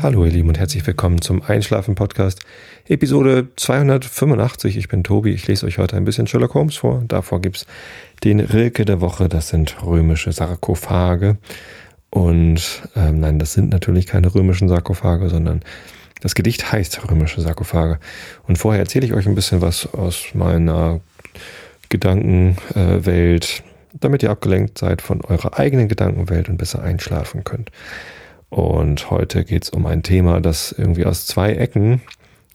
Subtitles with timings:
[0.00, 2.38] Hallo ihr Lieben und herzlich willkommen zum Einschlafen Podcast,
[2.86, 4.76] Episode 285.
[4.76, 7.02] Ich bin Tobi, ich lese euch heute ein bisschen Sherlock Holmes vor.
[7.08, 7.66] Davor gibt's
[8.22, 11.36] den Rilke der Woche, das sind römische Sarkophage.
[12.10, 15.62] Und ähm, nein, das sind natürlich keine römischen Sarkophage, sondern
[16.20, 17.98] das Gedicht heißt römische Sarkophage.
[18.46, 21.00] Und vorher erzähle ich euch ein bisschen was aus meiner
[21.88, 27.72] Gedankenwelt, damit ihr abgelenkt seid von eurer eigenen Gedankenwelt und besser einschlafen könnt.
[28.50, 32.00] Und heute geht es um ein Thema, das irgendwie aus zwei Ecken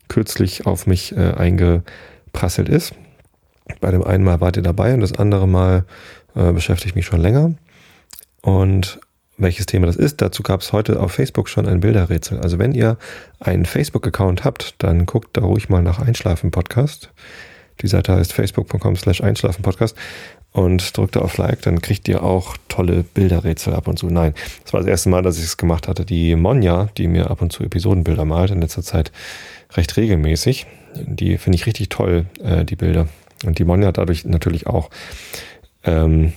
[0.07, 2.93] kürzlich auf mich äh, eingeprasselt ist.
[3.79, 5.85] Bei dem einen Mal wart ihr dabei und das andere Mal
[6.35, 7.53] äh, beschäftigt mich schon länger.
[8.41, 8.99] Und
[9.37, 12.39] welches Thema das ist, dazu gab es heute auf Facebook schon ein Bilderrätsel.
[12.39, 12.97] Also wenn ihr
[13.39, 17.11] einen Facebook-Account habt, dann guckt da ruhig mal nach Einschlafen Podcast.
[17.81, 19.97] Die Seite heißt facebook.com slash Einschlafen Podcast
[20.53, 24.07] und drückt auf Like, dann kriegt ihr auch tolle Bilderrätsel ab und zu.
[24.07, 24.33] Nein,
[24.63, 26.05] das war das erste Mal, dass ich es gemacht hatte.
[26.05, 29.11] Die Monja, die mir ab und zu Episodenbilder malt, in letzter Zeit
[29.75, 33.07] recht regelmäßig, die finde ich richtig toll, äh, die Bilder.
[33.45, 34.89] Und die Monja dadurch natürlich auch.
[35.83, 36.33] Ähm,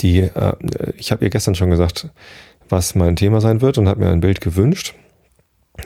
[0.00, 0.52] die, äh,
[0.96, 2.08] ich habe ihr gestern schon gesagt,
[2.68, 4.94] was mein Thema sein wird und hat mir ein Bild gewünscht.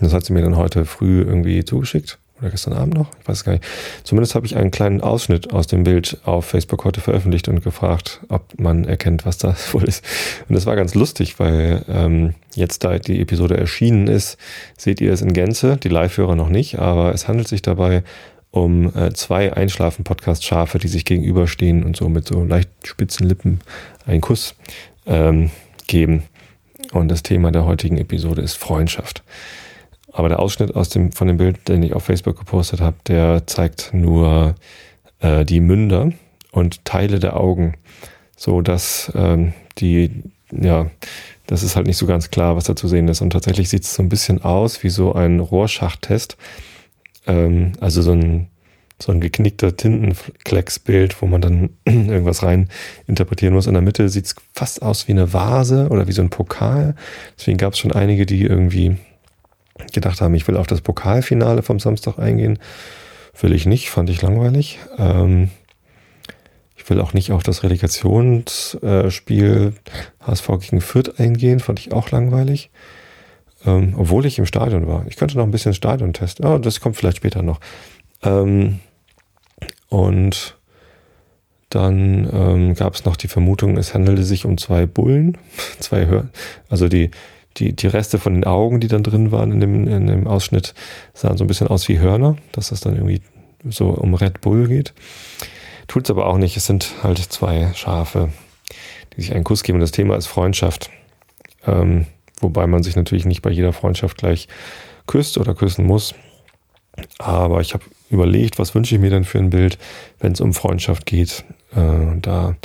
[0.00, 3.45] Das hat sie mir dann heute früh irgendwie zugeschickt oder gestern Abend noch, ich weiß
[3.45, 3.65] gar nicht.
[4.05, 8.20] Zumindest habe ich einen kleinen Ausschnitt aus dem Bild auf Facebook heute veröffentlicht und gefragt,
[8.29, 10.05] ob man erkennt, was das wohl ist.
[10.48, 14.37] Und das war ganz lustig, weil ähm, jetzt, da die Episode erschienen ist,
[14.77, 18.03] seht ihr es in Gänze, die Live-Hörer noch nicht, aber es handelt sich dabei
[18.51, 23.61] um äh, zwei Einschlafen-Podcast-Schafe, die sich gegenüberstehen und so mit so leicht spitzen Lippen
[24.07, 24.55] einen Kuss
[25.07, 25.51] ähm,
[25.87, 26.25] geben.
[26.92, 29.23] Und das Thema der heutigen Episode ist Freundschaft.
[30.17, 33.47] Aber der Ausschnitt aus dem, von dem Bild, den ich auf Facebook gepostet habe, der
[33.47, 34.55] zeigt nur
[35.20, 36.11] äh, die Münder
[36.53, 37.75] und Teile der Augen,
[38.34, 40.91] so dass ähm, die, ja,
[41.47, 43.20] das ist halt nicht so ganz klar, was da zu sehen ist.
[43.20, 46.39] Und tatsächlich sieht es so ein bisschen aus wie so ein Rohrschachtest.
[47.27, 48.48] Ähm, also so ein,
[48.98, 52.70] so ein geknickter Tintenklecksbild, wo man dann irgendwas rein
[53.07, 53.67] interpretieren muss.
[53.67, 56.95] In der Mitte sieht es fast aus wie eine Vase oder wie so ein Pokal.
[57.39, 58.96] Deswegen gab es schon einige, die irgendwie
[59.92, 62.59] gedacht haben, ich will auf das Pokalfinale vom Samstag eingehen.
[63.41, 64.79] Will ich nicht, fand ich langweilig.
[64.98, 65.51] Ähm,
[66.77, 69.75] ich will auch nicht auf das Relegationsspiel
[70.20, 72.70] HSV gegen Fürth eingehen, fand ich auch langweilig.
[73.64, 75.07] Ähm, obwohl ich im Stadion war.
[75.09, 76.47] Ich könnte noch ein bisschen Stadion testen.
[76.47, 77.61] Oh, das kommt vielleicht später noch.
[78.23, 78.81] Ähm,
[79.89, 80.57] und
[81.70, 85.37] dann ähm, gab es noch die Vermutung, es handelte sich um zwei Bullen,
[85.81, 86.29] zwei Hör
[86.69, 87.11] also die
[87.56, 90.74] die, die Reste von den Augen, die dann drin waren in dem, in dem Ausschnitt,
[91.14, 93.20] sahen so ein bisschen aus wie Hörner, dass das dann irgendwie
[93.68, 94.92] so um Red Bull geht.
[95.89, 96.56] Tut es aber auch nicht.
[96.56, 98.30] Es sind halt zwei Schafe,
[99.16, 99.80] die sich einen Kuss geben.
[99.80, 100.90] Das Thema ist Freundschaft.
[101.66, 102.06] Ähm,
[102.40, 104.48] wobei man sich natürlich nicht bei jeder Freundschaft gleich
[105.06, 106.14] küsst oder küssen muss.
[107.18, 109.78] Aber ich habe überlegt, was wünsche ich mir denn für ein Bild,
[110.18, 111.45] wenn es um Freundschaft geht.
[111.74, 112.56] Äh, da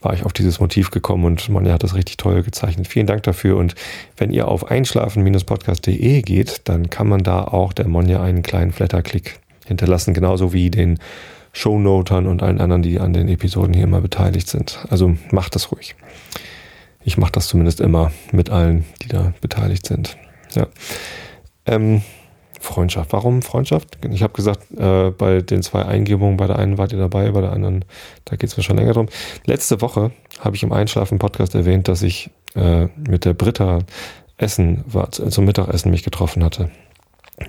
[0.00, 2.86] war ich auf dieses Motiv gekommen und Monja hat das richtig toll gezeichnet.
[2.86, 3.56] Vielen Dank dafür.
[3.56, 3.74] Und
[4.16, 9.40] wenn ihr auf einschlafen-podcast.de geht, dann kann man da auch der Monja einen kleinen Flatterklick
[9.66, 10.98] hinterlassen, genauso wie den
[11.52, 14.78] Shownotern und allen anderen, die an den Episoden hier immer beteiligt sind.
[14.90, 15.96] Also macht das ruhig.
[17.02, 20.16] Ich mache das zumindest immer mit allen, die da beteiligt sind.
[20.54, 20.66] Ja.
[21.66, 22.02] Ähm,
[22.60, 23.12] Freundschaft.
[23.12, 23.98] Warum Freundschaft?
[24.10, 27.40] Ich habe gesagt, äh, bei den zwei Eingebungen, bei der einen wart ihr dabei, bei
[27.40, 27.84] der anderen,
[28.24, 29.08] da geht es mir schon länger drum.
[29.44, 30.10] Letzte Woche
[30.40, 33.80] habe ich im Einschlafen-Podcast erwähnt, dass ich äh, mit der Britta
[34.36, 36.70] Essen war, zum Mittagessen mich getroffen hatte.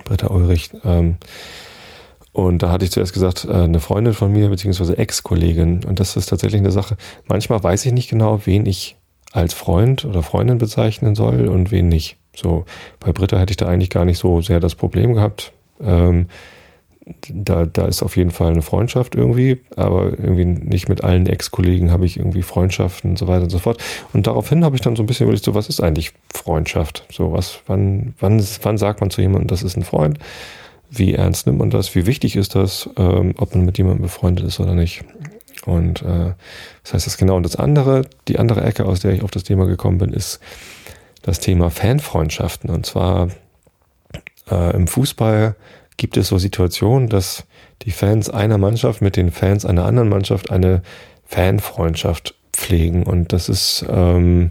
[0.04, 0.70] Britta Ulrich.
[0.84, 1.16] Ähm,
[2.32, 5.84] und da hatte ich zuerst gesagt, äh, eine Freundin von mir, beziehungsweise Ex-Kollegin.
[5.84, 6.96] Und das ist tatsächlich eine Sache.
[7.26, 8.96] Manchmal weiß ich nicht genau, wen ich
[9.32, 12.19] als Freund oder Freundin bezeichnen soll und wen nicht.
[12.40, 12.64] So,
[12.98, 15.52] bei Britta hätte ich da eigentlich gar nicht so sehr das Problem gehabt.
[15.82, 16.26] Ähm,
[17.28, 21.90] da, da ist auf jeden Fall eine Freundschaft irgendwie, aber irgendwie nicht mit allen Ex-Kollegen
[21.90, 23.82] habe ich irgendwie Freundschaften und so weiter und so fort.
[24.12, 27.04] Und daraufhin habe ich dann so ein bisschen überlegt, so was ist eigentlich Freundschaft?
[27.10, 30.18] So was, wann, wann, wann sagt man zu jemandem, das ist ein Freund?
[30.90, 31.94] Wie ernst nimmt man das?
[31.94, 35.04] Wie wichtig ist das, ähm, ob man mit jemandem befreundet ist oder nicht?
[35.66, 36.32] Und äh,
[36.82, 37.36] das heißt das genau.
[37.36, 40.40] Und das andere, die andere Ecke, aus der ich auf das Thema gekommen bin, ist
[41.30, 42.70] das Thema Fanfreundschaften.
[42.70, 43.28] Und zwar
[44.50, 45.54] äh, im Fußball
[45.96, 47.44] gibt es so Situationen, dass
[47.82, 50.82] die Fans einer Mannschaft mit den Fans einer anderen Mannschaft eine
[51.24, 53.04] Fanfreundschaft pflegen.
[53.04, 54.50] Und das ist ähm,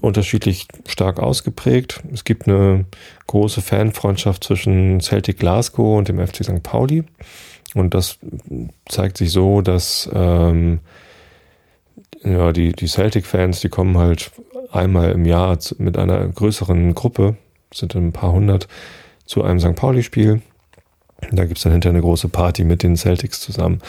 [0.00, 2.02] unterschiedlich stark ausgeprägt.
[2.12, 2.84] Es gibt eine
[3.26, 6.62] große Fanfreundschaft zwischen Celtic Glasgow und dem FC St.
[6.62, 7.02] Pauli.
[7.74, 8.18] Und das
[8.88, 10.78] zeigt sich so, dass ähm,
[12.22, 14.30] ja, die, die Celtic-Fans, die kommen halt
[14.70, 17.36] einmal im Jahr mit einer größeren Gruppe
[17.72, 18.68] sind ein paar hundert
[19.24, 19.74] zu einem St.
[19.74, 20.40] Pauli-Spiel.
[21.32, 23.80] Da gibt es dann hinterher eine große Party mit den Celtics zusammen.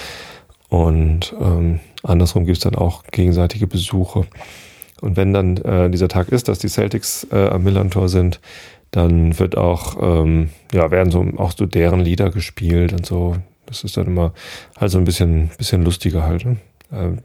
[0.70, 4.26] Und ähm, andersrum gibt es dann auch gegenseitige Besuche.
[5.02, 8.40] Und wenn dann äh, dieser Tag ist, dass die Celtics äh, am Millantor sind,
[8.92, 13.36] dann wird auch, ähm, ja, werden so auch so deren Lieder gespielt und so.
[13.66, 14.34] Das ist dann immer
[14.78, 16.46] halt so ein bisschen, bisschen lustiger halt.
[16.46, 16.58] Ne?
[16.92, 17.20] Ähm,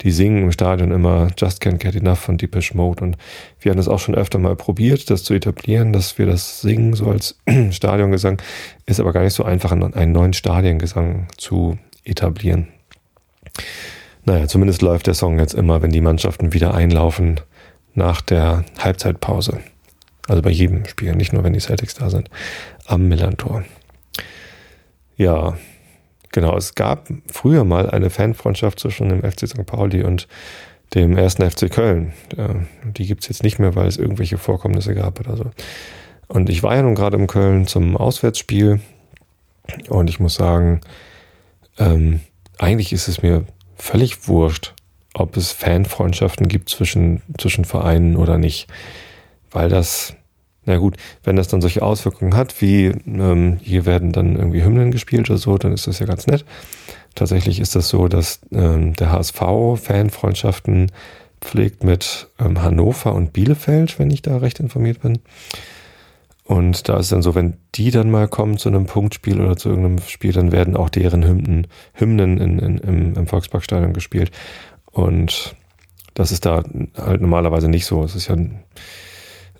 [0.00, 3.16] die singen im Stadion immer Just Can't Get Enough von Deepish Mode und
[3.60, 6.94] wir haben das auch schon öfter mal probiert, das zu etablieren, dass wir das singen
[6.94, 7.38] so als
[7.70, 8.40] Stadiongesang,
[8.86, 12.68] ist aber gar nicht so einfach, einen neuen Stadiongesang zu etablieren.
[14.24, 17.40] Naja, zumindest läuft der Song jetzt immer, wenn die Mannschaften wieder einlaufen
[17.94, 19.60] nach der Halbzeitpause.
[20.28, 22.30] Also bei jedem Spiel, nicht nur wenn die Celtics da sind,
[22.86, 23.64] am Millantor.
[25.16, 25.56] Ja,
[26.32, 26.56] genau.
[26.56, 29.66] Es gab früher mal eine Fanfreundschaft zwischen dem FC St.
[29.66, 30.28] Pauli und
[30.94, 32.12] dem ersten FC Köln.
[32.84, 35.50] Die gibt es jetzt nicht mehr, weil es irgendwelche Vorkommnisse gab oder so.
[36.26, 38.80] Und ich war ja nun gerade in Köln zum Auswärtsspiel
[39.88, 40.80] und ich muss sagen,
[41.78, 42.20] ähm,
[42.58, 43.44] eigentlich ist es mir
[43.76, 44.74] völlig wurscht,
[45.14, 48.68] ob es Fanfreundschaften gibt zwischen, zwischen Vereinen oder nicht.
[49.50, 50.14] Weil das,
[50.66, 54.90] na gut, wenn das dann solche Auswirkungen hat, wie ähm, hier werden dann irgendwie Hymnen
[54.90, 56.44] gespielt oder so, dann ist das ja ganz nett.
[57.14, 59.40] Tatsächlich ist das so, dass ähm, der HSV
[59.76, 60.92] Fanfreundschaften
[61.40, 65.18] pflegt mit ähm, Hannover und Bielefeld, wenn ich da recht informiert bin.
[66.44, 69.68] Und da ist dann so, wenn die dann mal kommen zu einem Punktspiel oder zu
[69.68, 74.32] irgendeinem Spiel, dann werden auch deren Hymnen, Hymnen in, in, im, im Volksparkstadion gespielt.
[74.90, 75.54] Und
[76.14, 76.64] das ist da
[76.96, 78.02] halt normalerweise nicht so.
[78.02, 78.36] Es ist ja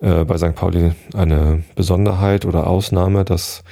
[0.01, 0.55] äh, bei St.
[0.55, 3.63] Pauli eine Besonderheit oder Ausnahme, dass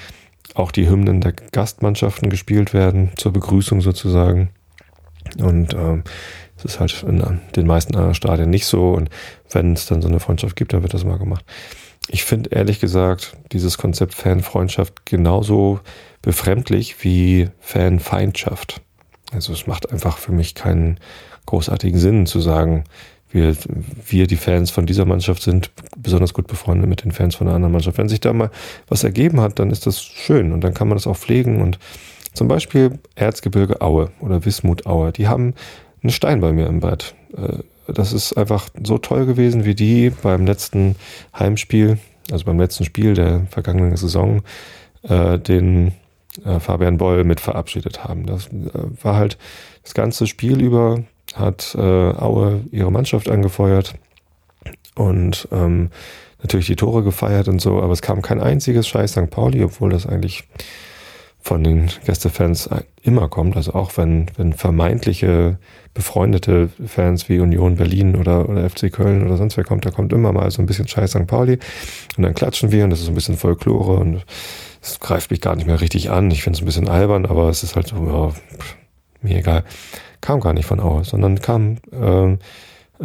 [0.55, 4.51] auch die Hymnen der Gastmannschaften gespielt werden, zur Begrüßung sozusagen.
[5.39, 6.03] Und äh,
[6.57, 8.91] es ist halt in den meisten anderen Stadien nicht so.
[8.91, 9.11] Und
[9.51, 11.45] wenn es dann so eine Freundschaft gibt, dann wird das mal gemacht
[12.09, 15.81] ich finde ehrlich gesagt dieses Konzept Fanfreundschaft genauso
[16.23, 18.81] befremdlich wie Fanfeindschaft.
[19.31, 20.99] Also es macht einfach für mich keinen
[21.47, 22.85] großartigen Sinn zu sagen,
[23.31, 23.57] wir,
[24.07, 27.57] wir, die Fans von dieser Mannschaft, sind besonders gut befreundet mit den Fans von einer
[27.57, 27.99] anderen Mannschaft.
[27.99, 28.51] Wenn sich da mal
[28.89, 31.61] was ergeben hat, dann ist das schön und dann kann man das auch pflegen.
[31.61, 31.79] Und
[32.33, 35.55] zum Beispiel Erzgebirge Aue oder Wismut Aue, die haben
[36.03, 37.15] einen Stein bei mir im Bad.
[37.37, 40.95] Äh, das ist einfach so toll gewesen, wie die beim letzten
[41.39, 41.99] Heimspiel,
[42.31, 44.43] also beim letzten Spiel der vergangenen Saison,
[45.03, 45.93] äh, den
[46.45, 48.27] äh, Fabian Boll mit verabschiedet haben.
[48.27, 48.49] Das
[49.03, 49.39] war halt
[49.83, 51.03] das ganze Spiel über,
[51.35, 53.95] hat äh, Aue ihre Mannschaft angefeuert
[54.95, 55.91] und ähm,
[56.43, 59.31] natürlich die Tore gefeiert und so, aber es kam kein einziges Scheiß St.
[59.31, 60.45] Pauli, obwohl das eigentlich
[61.41, 62.69] von den Gästefans
[63.03, 63.57] immer kommt.
[63.57, 65.59] Also auch wenn, wenn vermeintliche
[65.95, 70.13] befreundete Fans wie Union Berlin oder, oder FC Köln oder sonst wer kommt, da kommt
[70.13, 71.27] immer mal so ein bisschen Scheiß St.
[71.27, 71.59] Pauli
[72.17, 74.25] und dann klatschen wir und das ist so ein bisschen Folklore und
[74.83, 76.31] es greift mich gar nicht mehr richtig an.
[76.31, 78.33] Ich finde es ein bisschen albern, aber es ist halt so, ja,
[79.23, 79.65] mir egal.
[80.21, 82.37] Kam gar nicht von Aue, sondern kam äh,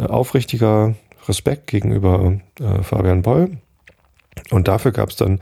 [0.00, 0.94] aufrichtiger
[1.28, 3.58] Respekt gegenüber äh, Fabian Boll.
[4.50, 5.40] Und dafür gab es dann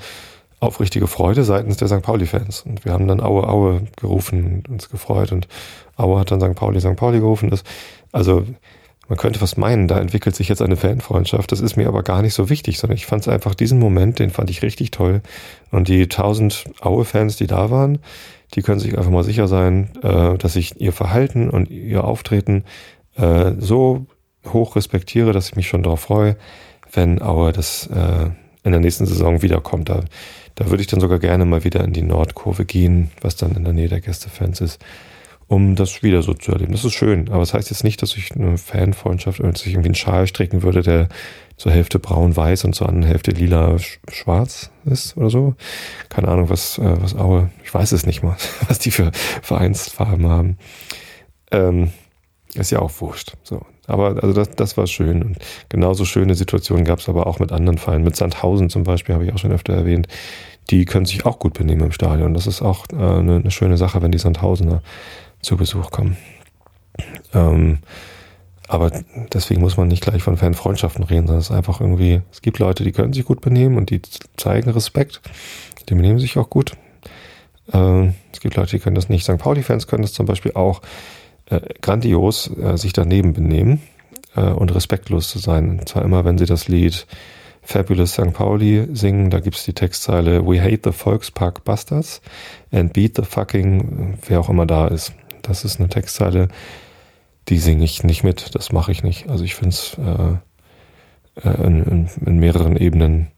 [0.61, 2.03] aufrichtige Freude seitens der St.
[2.03, 2.63] Pauli-Fans.
[2.63, 5.33] Und wir haben dann Aue, Aue gerufen und uns gefreut.
[5.33, 5.49] Und
[5.97, 6.55] Aue hat dann St.
[6.55, 6.95] Pauli, St.
[6.95, 7.51] Pauli gerufen.
[7.51, 7.65] Das,
[8.13, 8.45] also
[9.09, 11.51] man könnte fast meinen, da entwickelt sich jetzt eine Fanfreundschaft.
[11.51, 14.21] Das ist mir aber gar nicht so wichtig, sondern ich fand es einfach diesen Moment,
[14.21, 15.21] den fand ich richtig toll.
[15.73, 17.99] Und die tausend Aue-Fans, die da waren,
[18.55, 22.65] die können sich einfach mal sicher sein, äh, dass ich ihr Verhalten und ihr Auftreten
[23.17, 24.07] äh, so
[24.47, 26.37] hoch respektiere, dass ich mich schon darauf freue,
[26.93, 28.31] wenn Aue das äh,
[28.65, 29.89] in der nächsten Saison wiederkommt.
[29.89, 30.05] Da
[30.55, 33.65] da würde ich dann sogar gerne mal wieder in die Nordkurve gehen, was dann in
[33.65, 34.85] der Nähe der Gästefans ist,
[35.47, 36.73] um das wieder so zu erleben.
[36.73, 39.73] Das ist schön, aber das heißt jetzt nicht, dass ich eine Fanfreundschaft oder dass ich
[39.73, 41.09] irgendwie einen Schal stricken würde, der
[41.63, 45.55] zur Hälfte braun-weiß und zur anderen Hälfte lila-schwarz ist oder so.
[46.09, 48.37] Keine Ahnung, was, äh, was Aue, ich weiß es nicht mal,
[48.69, 50.59] was die für Vereinsfarben haben.
[51.53, 51.93] Ähm,
[52.55, 53.35] ist ja auch wurscht.
[53.45, 53.65] So.
[53.87, 55.23] Aber also das, das war schön.
[55.23, 55.39] Und
[55.69, 58.03] genauso schöne Situationen gab es aber auch mit anderen Vereinen.
[58.03, 60.09] Mit Sandhausen zum Beispiel habe ich auch schon öfter erwähnt.
[60.71, 62.35] Die können sich auch gut benehmen im Stadion.
[62.35, 64.83] Das ist auch äh, eine, eine, schöne Sache, wenn die Sandhausener
[65.43, 66.17] zu Besuch kommen.
[67.33, 67.79] Ähm,
[68.73, 68.91] aber
[69.35, 72.59] deswegen muss man nicht gleich von Fanfreundschaften reden, sondern es ist einfach irgendwie, es gibt
[72.59, 74.01] Leute, die können sich gut benehmen und die
[74.39, 75.21] zeigen Respekt.
[75.91, 76.73] Die benehmen sich auch gut.
[77.71, 79.25] Äh, es gibt Leute, die können das nicht.
[79.25, 79.37] St.
[79.37, 80.81] Pauli-Fans können das zum Beispiel auch
[81.51, 83.83] äh, grandios äh, sich daneben benehmen
[84.37, 85.81] äh, und respektlos zu sein.
[85.81, 87.07] Und zwar immer, wenn sie das Lied
[87.61, 88.33] Fabulous St.
[88.33, 92.23] Pauli singen, da gibt's die Textzeile We hate the Volkspark Bastards
[92.73, 95.13] and beat the fucking, wer auch immer da ist.
[95.43, 96.49] Das ist eine Textzeile,
[97.49, 99.29] die singe ich nicht mit, das mache ich nicht.
[99.29, 103.29] Also ich finde es äh, in, in, in mehreren Ebenen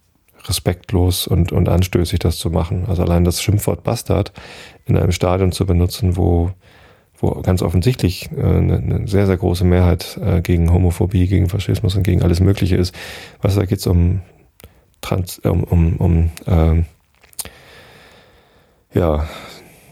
[0.46, 2.84] respektlos und, und anstößig, das zu machen.
[2.86, 4.32] Also allein das Schimpfwort Bastard
[4.84, 6.50] in einem Stadion zu benutzen, wo,
[7.18, 11.96] wo ganz offensichtlich äh, eine, eine sehr, sehr große Mehrheit äh, gegen Homophobie, gegen Faschismus
[11.96, 12.94] und gegen alles Mögliche ist.
[13.40, 14.20] Was da geht es um
[15.00, 16.82] Trans, um, um, um äh,
[18.94, 19.26] ja,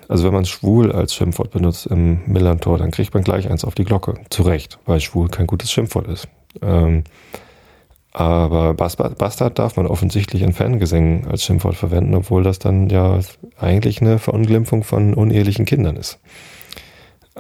[0.09, 3.75] also wenn man schwul als Schimpfwort benutzt im Millantor, dann kriegt man gleich eins auf
[3.75, 4.15] die Glocke.
[4.31, 6.29] Zu Recht, weil schwul kein gutes Schimpfwort ist.
[6.61, 7.05] Ähm,
[8.13, 13.21] aber Bastard darf man offensichtlich in Fangesängen als Schimpfwort verwenden, obwohl das dann ja
[13.59, 16.19] eigentlich eine Verunglimpfung von unehelichen Kindern ist.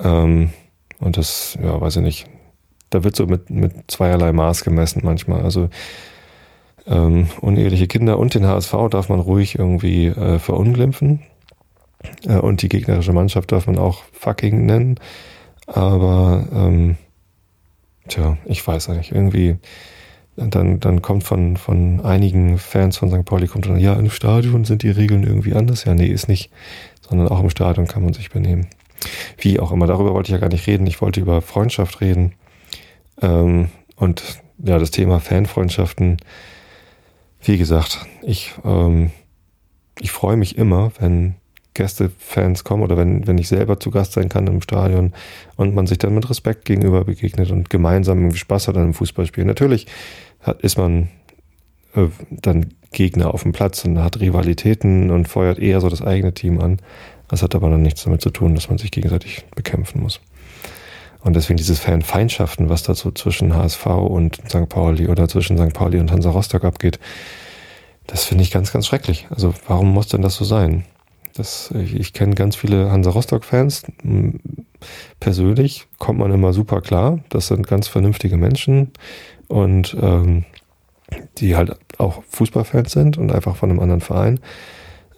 [0.03, 0.51] Ähm,
[0.99, 2.27] und das, ja, weiß ich nicht.
[2.89, 5.43] Da wird so mit, mit zweierlei Maß gemessen manchmal.
[5.43, 5.69] Also
[6.87, 11.21] ähm, uneheliche Kinder und den HSV darf man ruhig irgendwie äh, verunglimpfen.
[12.27, 14.99] Äh, und die gegnerische Mannschaft darf man auch fucking nennen.
[15.67, 16.97] Aber ähm,
[18.09, 19.13] tja, ich weiß nicht.
[19.13, 19.59] Irgendwie
[20.37, 23.25] dann, dann kommt von, von einigen Fans von St.
[23.25, 25.85] Pauli, kommt dann, ja, im Stadion sind die Regeln irgendwie anders.
[25.85, 26.51] Ja, nee, ist nicht.
[27.01, 28.69] Sondern auch im Stadion kann man sich benehmen.
[29.37, 30.87] Wie auch immer, darüber wollte ich ja gar nicht reden.
[30.87, 32.33] Ich wollte über Freundschaft reden.
[33.21, 36.17] Ähm, und ja, das Thema Fanfreundschaften.
[37.43, 39.11] Wie gesagt, ich, ähm,
[40.01, 41.35] ich freue mich immer, wenn
[41.75, 45.13] Gästefans kommen oder wenn, wenn ich selber zu Gast sein kann im Stadion
[45.57, 48.95] und man sich dann mit Respekt gegenüber begegnet und gemeinsam irgendwie Spaß hat an einem
[48.95, 49.45] Fußballspiel.
[49.45, 49.87] Natürlich
[50.41, 51.09] hat, ist man
[51.95, 56.35] äh, dann Gegner auf dem Platz und hat Rivalitäten und feuert eher so das eigene
[56.35, 56.79] Team an.
[57.29, 60.21] Das hat aber dann nichts damit zu tun, dass man sich gegenseitig bekämpfen muss.
[61.21, 64.69] Und deswegen dieses Fanfeindschaften, was da so zwischen HSV und St.
[64.69, 65.73] Pauli oder zwischen St.
[65.73, 66.99] Pauli und Hansa Rostock abgeht,
[68.07, 69.27] das finde ich ganz, ganz schrecklich.
[69.31, 70.85] Also warum muss denn das so sein?
[71.35, 73.85] Das, ich, ich kenne ganz viele Hansa Rostock-Fans.
[75.21, 77.21] Persönlich kommt man immer super klar.
[77.31, 78.93] Das sind ganz vernünftige Menschen
[79.49, 80.45] und ähm,
[81.39, 84.41] die halt auch Fußballfans sind und einfach von einem anderen Verein.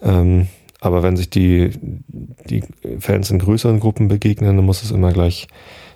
[0.01, 0.47] Ähm,
[0.81, 1.71] aber wenn sich die,
[2.45, 2.63] die
[2.99, 5.47] Fans in größeren Gruppen begegnen, dann muss es immer gleich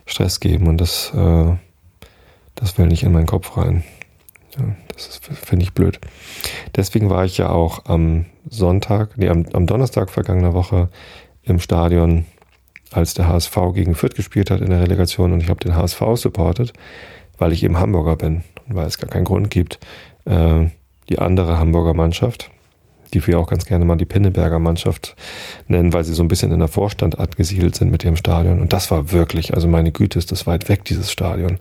[0.06, 1.54] Stress geben und das, äh,
[2.56, 3.84] das will nicht in meinen Kopf rein.
[4.58, 6.00] Ja, das finde ich blöd.
[6.75, 10.89] Deswegen war ich ja auch am Sonntag, nee, am, am Donnerstag vergangener Woche
[11.44, 12.25] im Stadion,
[12.91, 16.01] als der HSV gegen Fürth gespielt hat in der Relegation und ich habe den HSV
[16.15, 16.74] supportet,
[17.38, 19.79] weil ich eben Hamburger bin und weil es gar keinen Grund gibt,
[20.25, 20.65] äh,
[21.10, 22.50] die andere Hamburger Mannschaft,
[23.13, 25.15] die wir auch ganz gerne mal die Pinneberger Mannschaft
[25.68, 28.60] nennen, weil sie so ein bisschen in der Vorstand angesiedelt sind mit ihrem Stadion.
[28.60, 31.60] Und das war wirklich, also meine Güte, ist das weit weg, dieses Stadion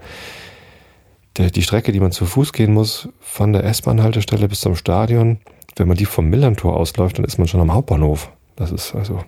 [1.38, 5.38] der, die Strecke, die man zu Fuß gehen muss, von der S-Bahn-Haltestelle bis zum Stadion,
[5.76, 8.30] wenn man die vom Millantor ausläuft, dann ist man schon am Hauptbahnhof.
[8.56, 9.20] Das ist also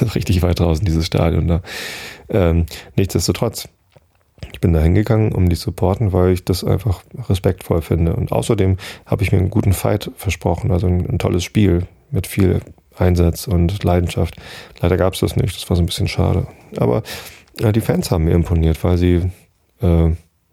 [0.14, 1.62] richtig weit draußen, dieses Stadion da.
[2.28, 3.68] Ähm, nichtsdestotrotz,
[4.52, 8.16] ich bin da hingegangen, um die zu supporten, weil ich das einfach respektvoll finde.
[8.16, 12.26] Und außerdem habe ich mir einen guten Fight versprochen, also ein, ein tolles Spiel mit
[12.26, 12.60] viel
[12.96, 14.36] Einsatz und Leidenschaft.
[14.80, 16.48] Leider gab es das nicht, das war so ein bisschen schade.
[16.76, 17.02] Aber
[17.60, 19.30] ja, die Fans haben mir imponiert, weil sie
[19.80, 20.10] äh,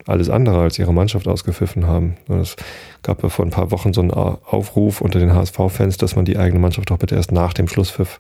[0.07, 2.15] alles andere als ihre Mannschaft ausgepfiffen haben.
[2.29, 2.55] Es
[3.03, 6.37] gab ja vor ein paar Wochen so einen Aufruf unter den HSV-Fans, dass man die
[6.37, 8.19] eigene Mannschaft doch bitte erst nach dem Schlusspfiff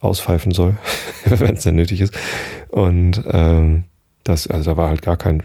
[0.00, 0.76] auspfeifen soll,
[1.24, 2.14] wenn es denn nötig ist.
[2.68, 3.84] Und ähm,
[4.24, 5.42] das, also da war halt gar kein,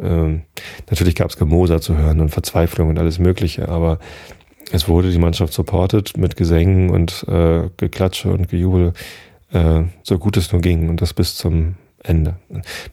[0.00, 0.42] ähm,
[0.90, 3.98] natürlich gab es Gemoser zu hören und Verzweiflung und alles Mögliche, aber
[4.70, 8.92] es wurde die Mannschaft supportet mit Gesängen und äh, Geklatsche und Gejubel,
[9.52, 12.36] äh, so gut es nur ging und das bis zum Ende.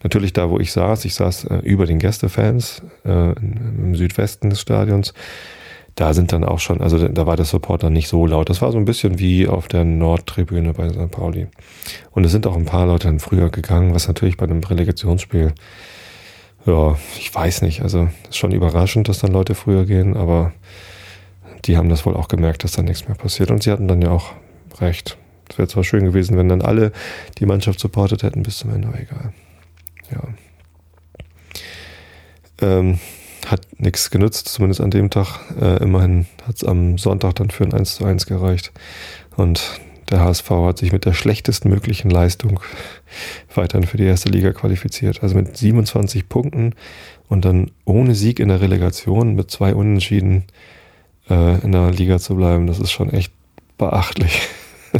[0.03, 4.61] Natürlich da, wo ich saß, ich saß äh, über den Gästefans äh, im Südwesten des
[4.61, 5.13] Stadions.
[5.93, 8.49] Da sind dann auch schon, also da war der Support dann nicht so laut.
[8.49, 11.09] Das war so ein bisschen wie auf der Nordtribüne bei St.
[11.09, 11.47] Pauli.
[12.11, 15.53] Und es sind auch ein paar Leute dann früher gegangen, was natürlich bei einem Relegationsspiel,
[16.65, 17.81] ja, ich weiß nicht.
[17.81, 20.51] Also ist schon überraschend, dass dann Leute früher gehen, aber
[21.63, 23.51] die haben das wohl auch gemerkt, dass da nichts mehr passiert.
[23.51, 24.33] Und sie hatten dann ja auch
[24.81, 25.17] recht.
[25.49, 26.91] Es wäre zwar schön gewesen, wenn dann alle
[27.39, 29.33] die Mannschaft supportet hätten bis zum Ende, aber egal.
[30.11, 30.23] Ja.
[32.61, 32.99] Ähm,
[33.47, 35.39] hat nichts genützt, zumindest an dem Tag.
[35.61, 38.71] Äh, immerhin hat es am Sonntag dann für ein 1 zu 1 gereicht.
[39.35, 42.59] Und der HSV hat sich mit der schlechtesten möglichen Leistung
[43.55, 45.23] weiterhin für die erste Liga qualifiziert.
[45.23, 46.73] Also mit 27 Punkten
[47.27, 50.45] und dann ohne Sieg in der Relegation mit zwei Unentschieden
[51.29, 53.31] äh, in der Liga zu bleiben, das ist schon echt
[53.77, 54.41] beachtlich.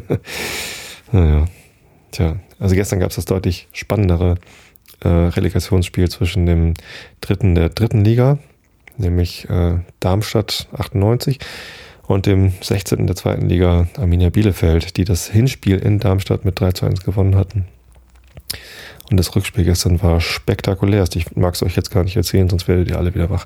[1.12, 1.46] naja.
[2.12, 4.36] Tja, also gestern gab es das deutlich spannendere
[5.02, 6.74] äh, Relegationsspiel zwischen dem
[7.20, 8.38] dritten der dritten Liga,
[8.98, 11.40] nämlich äh, Darmstadt 98
[12.08, 13.08] und dem 16.
[13.08, 17.36] der zweiten Liga Arminia Bielefeld, die das Hinspiel in Darmstadt mit 3 zu 1 gewonnen
[17.36, 17.66] hatten.
[19.12, 21.06] Und das Rückspiel gestern war spektakulär.
[21.14, 23.46] Ich mag es euch jetzt gar nicht erzählen, sonst werdet ihr alle wieder wach.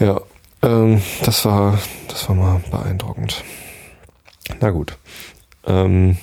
[0.00, 0.20] Ja,
[0.64, 3.44] Ähm, das war, das war mal beeindruckend.
[4.60, 4.98] Na gut.
[5.66, 6.16] Ähm,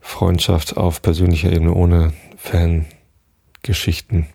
[0.00, 4.26] Freundschaft auf persönlicher Ebene ohne Fangeschichten.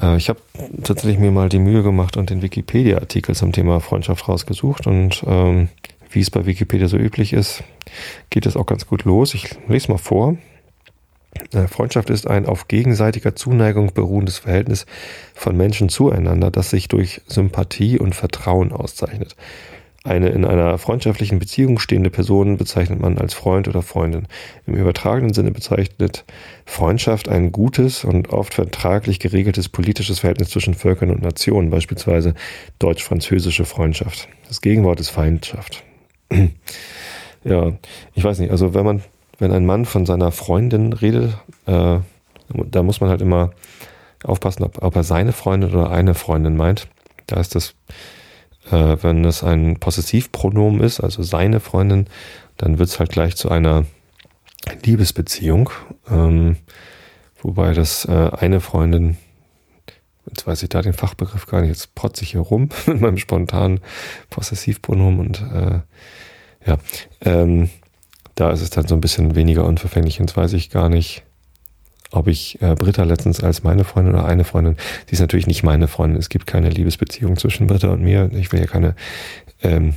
[0.00, 0.40] Äh, ich habe
[0.82, 5.68] tatsächlich mir mal die Mühe gemacht und den Wikipedia-Artikel zum Thema Freundschaft rausgesucht und ähm,
[6.10, 7.62] wie es bei Wikipedia so üblich ist,
[8.30, 9.34] geht es auch ganz gut los.
[9.34, 10.36] Ich lese mal vor.
[11.52, 14.86] Äh, Freundschaft ist ein auf gegenseitiger Zuneigung beruhendes Verhältnis
[15.34, 19.36] von Menschen zueinander, das sich durch Sympathie und Vertrauen auszeichnet.
[20.02, 24.28] Eine in einer freundschaftlichen Beziehung stehende Person bezeichnet man als Freund oder Freundin.
[24.66, 26.24] Im übertragenen Sinne bezeichnet
[26.64, 32.34] Freundschaft ein gutes und oft vertraglich geregeltes politisches Verhältnis zwischen Völkern und Nationen, beispielsweise
[32.78, 34.28] deutsch-französische Freundschaft.
[34.48, 35.84] Das Gegenwort ist Feindschaft.
[37.44, 37.72] ja,
[38.14, 39.02] ich weiß nicht, also wenn man,
[39.40, 41.98] wenn ein Mann von seiner Freundin redet, äh,
[42.48, 43.50] da muss man halt immer
[44.24, 46.88] aufpassen, ob, ob er seine Freundin oder eine Freundin meint.
[47.26, 47.74] Da ist das
[48.70, 52.06] äh, wenn es ein Possessivpronomen ist, also seine Freundin,
[52.56, 53.84] dann wird es halt gleich zu einer
[54.84, 55.70] Liebesbeziehung.
[56.10, 56.56] Ähm,
[57.42, 59.16] wobei das äh, eine Freundin,
[60.28, 63.18] jetzt weiß ich da den Fachbegriff gar nicht, jetzt protze ich hier rum mit meinem
[63.18, 63.80] spontanen
[64.28, 65.80] Possessivpronomen und äh,
[66.66, 66.76] ja,
[67.22, 67.70] ähm,
[68.40, 70.18] da ist es dann so ein bisschen weniger unverfänglich.
[70.18, 71.24] Jetzt weiß ich gar nicht,
[72.10, 75.62] ob ich äh, Britta letztens als meine Freundin oder eine Freundin, sie ist natürlich nicht
[75.62, 78.30] meine Freundin, es gibt keine Liebesbeziehung zwischen Britta und mir.
[78.32, 78.96] Ich will ja keine
[79.62, 79.94] ähm,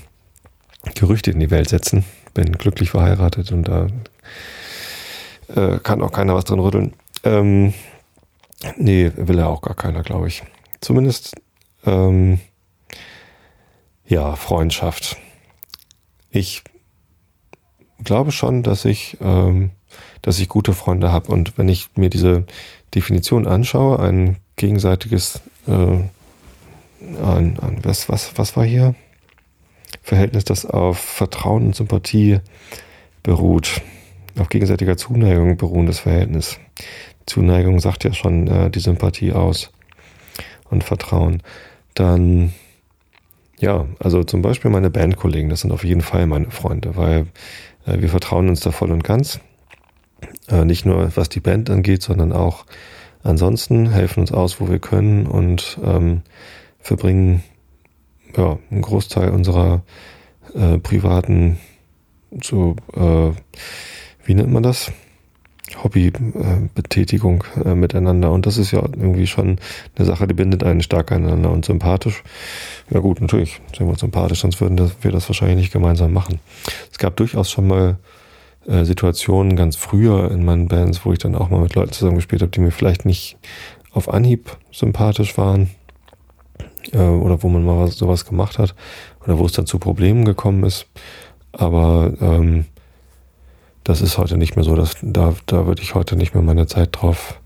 [0.94, 2.04] Gerüchte in die Welt setzen.
[2.34, 3.88] Bin glücklich verheiratet und da
[5.56, 6.94] äh, kann auch keiner was drin rütteln.
[7.24, 7.74] Ähm,
[8.76, 10.44] nee, will ja auch gar keiner, glaube ich.
[10.82, 11.36] Zumindest,
[11.86, 12.40] ähm,
[14.06, 15.16] ja, Freundschaft.
[16.30, 16.64] Ich
[18.04, 19.72] glaube schon, dass ich ähm,
[20.24, 21.32] dass ich gute Freunde habe.
[21.32, 22.46] Und wenn ich mir diese
[22.96, 26.10] Definition anschaue, ein gegenseitiges, äh, ein,
[27.60, 28.96] ein, was, was, was war hier?
[30.02, 32.40] Verhältnis, das auf Vertrauen und Sympathie
[33.22, 33.82] beruht,
[34.40, 36.58] auf gegenseitiger Zuneigung beruhendes Verhältnis.
[37.26, 39.72] Zuneigung sagt ja schon äh, die Sympathie aus
[40.70, 41.44] und Vertrauen.
[41.94, 42.54] Dann,
[43.60, 47.28] ja, also zum Beispiel meine Bandkollegen, das sind auf jeden Fall meine Freunde, weil
[47.86, 49.40] wir vertrauen uns da voll und ganz.
[50.48, 52.66] Äh, nicht nur was die Band angeht, sondern auch
[53.24, 56.22] ansonsten helfen uns aus, wo wir können und ähm,
[56.80, 57.44] verbringen
[58.36, 59.84] ja, einen Großteil unserer
[60.54, 61.58] äh, privaten
[62.42, 63.32] so, äh,
[64.26, 64.92] wie nennt man das?
[65.82, 68.32] Hobbybetätigung äh, äh, miteinander.
[68.32, 69.60] Und das ist ja irgendwie schon
[69.96, 72.24] eine Sache, die bindet einen stark aneinander und sympathisch.
[72.90, 76.40] Ja gut, natürlich sind wir sympathisch, sonst würden wir das wahrscheinlich nicht gemeinsam machen.
[76.92, 77.98] Es gab durchaus schon mal
[78.68, 82.42] äh, Situationen ganz früher in meinen Bands, wo ich dann auch mal mit Leuten zusammengespielt
[82.42, 83.38] habe, die mir vielleicht nicht
[83.92, 85.70] auf Anhieb sympathisch waren
[86.92, 88.76] äh, oder wo man mal was, sowas gemacht hat
[89.24, 90.88] oder wo es dann zu Problemen gekommen ist.
[91.52, 92.66] Aber ähm,
[93.84, 94.76] das ist heute nicht mehr so.
[94.76, 97.40] Dass, da, da würde ich heute nicht mehr meine Zeit drauf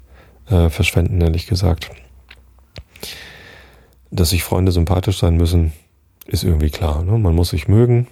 [0.50, 1.90] äh, verschwenden, ehrlich gesagt.
[4.12, 5.74] Dass sich Freunde sympathisch sein müssen,
[6.26, 7.04] ist irgendwie klar.
[7.04, 7.18] Ne?
[7.18, 8.08] Man muss sich mögen.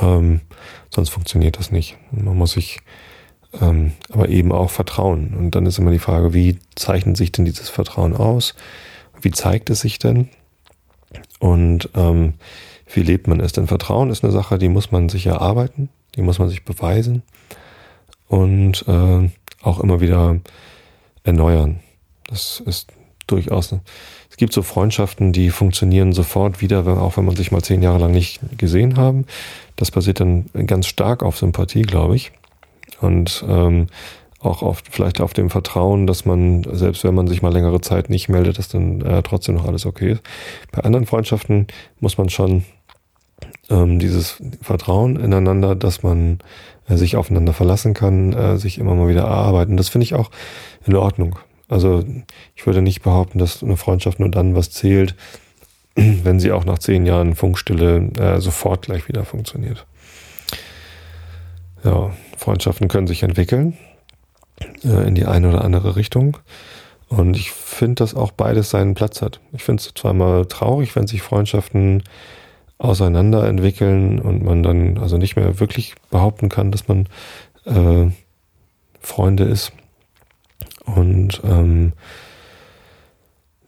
[0.00, 0.40] Ähm,
[0.94, 1.96] sonst funktioniert das nicht.
[2.10, 2.80] Man muss sich
[3.60, 5.34] ähm, aber eben auch vertrauen.
[5.34, 8.54] Und dann ist immer die Frage, wie zeichnet sich denn dieses Vertrauen aus?
[9.20, 10.28] Wie zeigt es sich denn?
[11.38, 12.34] Und ähm,
[12.92, 13.52] wie lebt man es?
[13.52, 17.22] Denn Vertrauen ist eine Sache, die muss man sich erarbeiten, die muss man sich beweisen
[18.28, 19.30] und äh,
[19.62, 20.40] auch immer wieder
[21.24, 21.80] erneuern.
[22.28, 22.92] Das ist
[23.26, 23.74] durchaus.
[24.30, 27.98] Es gibt so Freundschaften, die funktionieren sofort wieder, auch wenn man sich mal zehn Jahre
[27.98, 29.26] lang nicht gesehen haben.
[29.76, 32.32] Das basiert dann ganz stark auf Sympathie, glaube ich.
[33.00, 33.88] Und ähm,
[34.40, 38.10] auch auf, vielleicht auf dem Vertrauen, dass man, selbst wenn man sich mal längere Zeit
[38.10, 40.22] nicht meldet, dass dann äh, trotzdem noch alles okay ist.
[40.72, 41.66] Bei anderen Freundschaften
[42.00, 42.64] muss man schon
[43.70, 46.38] ähm, dieses Vertrauen ineinander, dass man
[46.88, 49.76] äh, sich aufeinander verlassen kann, äh, sich immer mal wieder erarbeiten.
[49.76, 50.30] Das finde ich auch
[50.86, 51.38] in Ordnung.
[51.68, 52.04] Also
[52.54, 55.14] ich würde nicht behaupten, dass eine Freundschaft nur dann was zählt,
[55.94, 59.86] wenn sie auch nach zehn Jahren Funkstille äh, sofort gleich wieder funktioniert.
[61.82, 63.76] Ja, Freundschaften können sich entwickeln
[64.84, 66.38] äh, in die eine oder andere Richtung.
[67.08, 69.40] Und ich finde, dass auch beides seinen Platz hat.
[69.52, 72.02] Ich finde es zweimal traurig, wenn sich Freundschaften
[72.78, 77.08] auseinander entwickeln und man dann also nicht mehr wirklich behaupten kann, dass man
[77.64, 78.10] äh,
[79.00, 79.72] Freunde ist.
[80.84, 81.92] Und ähm,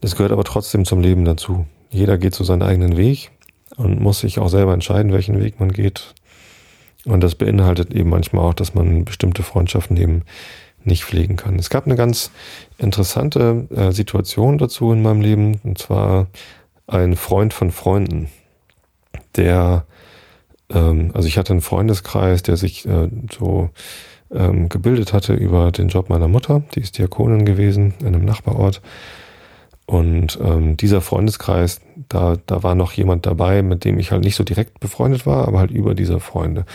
[0.01, 1.66] das gehört aber trotzdem zum Leben dazu.
[1.90, 3.31] Jeder geht so seinen eigenen Weg
[3.77, 6.14] und muss sich auch selber entscheiden, welchen Weg man geht.
[7.05, 10.23] Und das beinhaltet eben manchmal auch, dass man bestimmte Freundschaften eben
[10.85, 11.59] nicht pflegen kann.
[11.59, 12.31] Es gab eine ganz
[12.77, 16.27] interessante äh, Situation dazu in meinem Leben, und zwar
[16.87, 18.29] ein Freund von Freunden,
[19.36, 19.84] der,
[20.70, 23.70] ähm, also ich hatte einen Freundeskreis, der sich äh, so
[24.30, 28.80] ähm, gebildet hatte über den Job meiner Mutter, die ist Diakonin gewesen in einem Nachbarort.
[29.86, 34.36] Und ähm, dieser Freundeskreis, da, da war noch jemand dabei, mit dem ich halt nicht
[34.36, 36.66] so direkt befreundet war, aber halt über diese Freunde.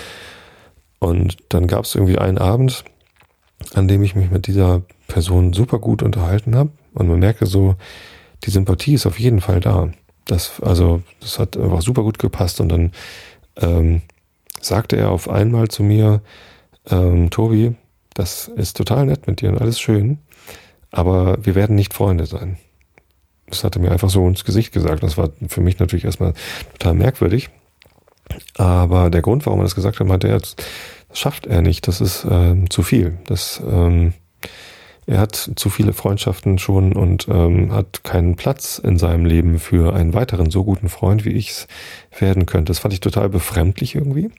[0.97, 2.83] Und dann gab es irgendwie einen Abend,
[3.75, 6.71] an dem ich mich mit dieser Person super gut unterhalten habe.
[6.93, 7.75] Und man merkte so,
[8.45, 9.89] die Sympathie ist auf jeden Fall da.
[10.25, 12.61] Das, also, das hat einfach super gut gepasst.
[12.61, 12.91] Und dann
[13.57, 14.01] ähm,
[14.61, 16.21] sagte er auf einmal zu mir,
[16.89, 17.75] ähm, Tobi,
[18.13, 20.19] das ist total nett mit dir und alles schön,
[20.91, 22.57] aber wir werden nicht Freunde sein.
[23.47, 25.03] Das hat er mir einfach so ins Gesicht gesagt.
[25.03, 26.33] Das war für mich natürlich erstmal
[26.73, 27.49] total merkwürdig.
[28.55, 30.55] Aber der Grund, warum er das gesagt hat, meinte er, das
[31.13, 31.87] schafft er nicht.
[31.87, 33.17] Das ist ähm, zu viel.
[33.25, 34.13] Das, ähm,
[35.05, 39.93] er hat zu viele Freundschaften schon und ähm, hat keinen Platz in seinem Leben für
[39.93, 41.67] einen weiteren so guten Freund, wie ich es
[42.17, 42.71] werden könnte.
[42.71, 44.31] Das fand ich total befremdlich irgendwie.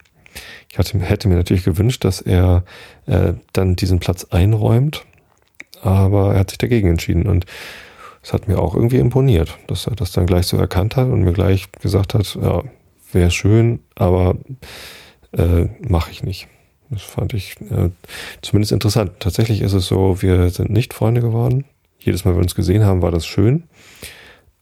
[0.70, 2.64] Ich hatte, hätte mir natürlich gewünscht, dass er
[3.06, 5.04] äh, dann diesen Platz einräumt,
[5.82, 7.46] aber er hat sich dagegen entschieden und
[8.22, 11.22] es hat mir auch irgendwie imponiert, dass er das dann gleich so erkannt hat und
[11.22, 12.62] mir gleich gesagt hat, ja,
[13.12, 14.36] wäre schön, aber
[15.32, 16.48] äh, mache ich nicht.
[16.94, 17.90] Das fand ich äh,
[18.42, 19.12] zumindest interessant.
[19.20, 21.64] Tatsächlich ist es so, wir sind nicht Freunde geworden.
[21.98, 23.64] Jedes Mal, wenn wir uns gesehen haben, war das schön.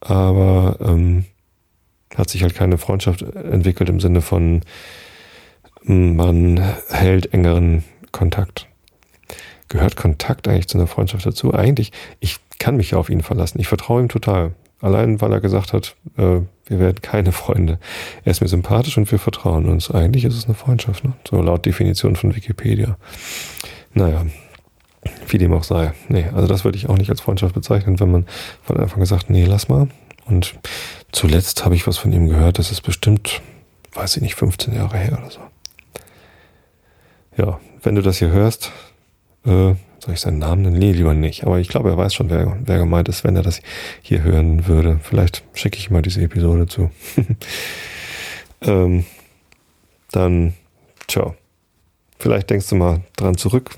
[0.01, 1.25] Aber ähm,
[2.17, 4.63] hat sich halt keine Freundschaft entwickelt im Sinne von,
[5.85, 6.59] man
[6.91, 8.69] hält engeren Kontakt.
[9.69, 11.55] Gehört Kontakt eigentlich zu einer Freundschaft dazu?
[11.55, 13.59] Eigentlich, ich kann mich auf ihn verlassen.
[13.61, 14.53] Ich vertraue ihm total.
[14.83, 17.79] Allein, weil er gesagt hat, äh, wir werden keine Freunde.
[18.25, 19.91] Er ist mir sympathisch und wir vertrauen uns.
[19.91, 21.13] Eigentlich ist es eine Freundschaft, ne?
[21.29, 22.97] So laut Definition von Wikipedia.
[23.95, 24.27] Naja,
[25.29, 25.93] wie dem auch sei.
[26.09, 28.27] Nee, also das würde ich auch nicht als Freundschaft bezeichnen, wenn man
[28.63, 29.89] von Anfang gesagt, nee, lass mal.
[30.27, 30.57] Und
[31.13, 33.41] zuletzt habe ich was von ihm gehört, das ist bestimmt,
[33.95, 35.41] weiß ich nicht, 15 Jahre her oder so.
[37.37, 38.73] Ja, wenn du das hier hörst,
[39.47, 40.79] äh, soll ich seinen Namen nennen?
[40.79, 41.45] Nee, lieber nicht.
[41.45, 43.61] Aber ich glaube, er weiß schon, wer, wer gemeint ist, wenn er das
[44.03, 44.99] hier hören würde.
[45.03, 46.91] Vielleicht schicke ich mal diese Episode zu.
[48.63, 49.05] ähm,
[50.11, 50.55] dann,
[51.07, 51.37] ciao.
[52.19, 53.71] Vielleicht denkst du mal dran zurück,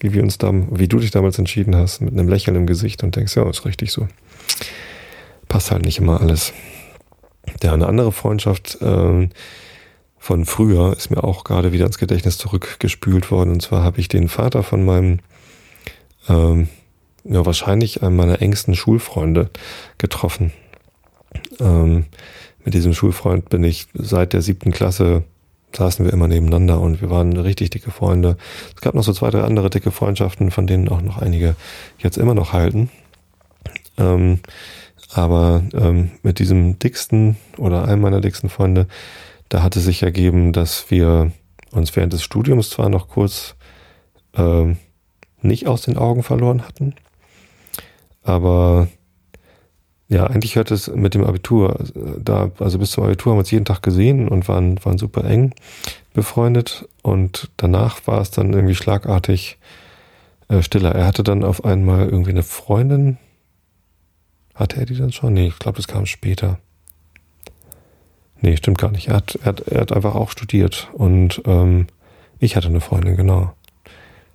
[0.00, 3.02] wie wir uns da, wie du dich damals entschieden hast, mit einem Lächeln im Gesicht
[3.02, 4.08] und denkst, ja, ist richtig so.
[5.48, 6.54] Passt halt nicht immer alles.
[7.62, 9.28] Ja, eine andere Freundschaft äh,
[10.18, 13.52] von früher ist mir auch gerade wieder ins Gedächtnis zurückgespült worden.
[13.52, 15.20] Und zwar habe ich den Vater von meinem
[16.28, 16.68] ähm,
[17.24, 19.50] ja, wahrscheinlich einen meiner engsten Schulfreunde
[19.98, 20.52] getroffen.
[21.60, 22.06] Ähm,
[22.64, 25.24] mit diesem Schulfreund bin ich seit der siebten Klasse
[25.74, 28.36] saßen wir immer nebeneinander und wir waren richtig dicke Freunde.
[28.74, 31.54] Es gab noch so zwei, drei andere dicke Freundschaften, von denen auch noch einige
[31.98, 32.90] jetzt immer noch halten.
[33.98, 34.40] Ähm,
[35.12, 38.86] aber ähm, mit diesem dicksten oder einem meiner dicksten Freunde,
[39.48, 41.32] da hatte sich ergeben, dass wir
[41.70, 43.54] uns während des Studiums zwar noch kurz
[44.34, 44.78] ähm,
[45.46, 46.94] nicht aus den Augen verloren hatten.
[48.22, 48.88] Aber
[50.08, 53.50] ja, eigentlich hört es mit dem Abitur, da, also bis zum Abitur haben wir uns
[53.50, 55.52] jeden Tag gesehen und waren, waren super eng
[56.14, 56.88] befreundet.
[57.02, 59.58] Und danach war es dann irgendwie schlagartig
[60.48, 60.94] äh, stiller.
[60.94, 63.18] Er hatte dann auf einmal irgendwie eine Freundin.
[64.54, 65.34] Hatte er die dann schon?
[65.34, 66.58] Nee, ich glaube, das kam später.
[68.40, 69.08] Nee, stimmt gar nicht.
[69.08, 71.88] Er hat, er hat, er hat einfach auch studiert und ähm,
[72.38, 73.52] ich hatte eine Freundin, genau.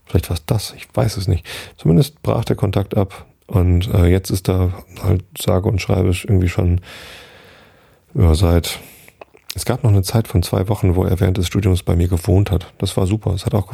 [0.06, 1.46] Vielleicht war es das, ich weiß es nicht.
[1.78, 3.26] Zumindest brach der Kontakt ab.
[3.48, 4.72] Und äh, jetzt ist da
[5.04, 6.82] halt sage und schreibe irgendwie schon
[8.14, 8.80] ja, seit.
[9.54, 12.08] Es gab noch eine Zeit von zwei Wochen, wo er während des Studiums bei mir
[12.08, 12.72] gewohnt hat.
[12.78, 13.34] Das war super.
[13.34, 13.70] Es hat auch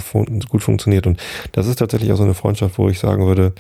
[0.50, 1.06] gut funktioniert.
[1.06, 3.54] Und das ist tatsächlich auch so eine Freundschaft, wo ich sagen würde,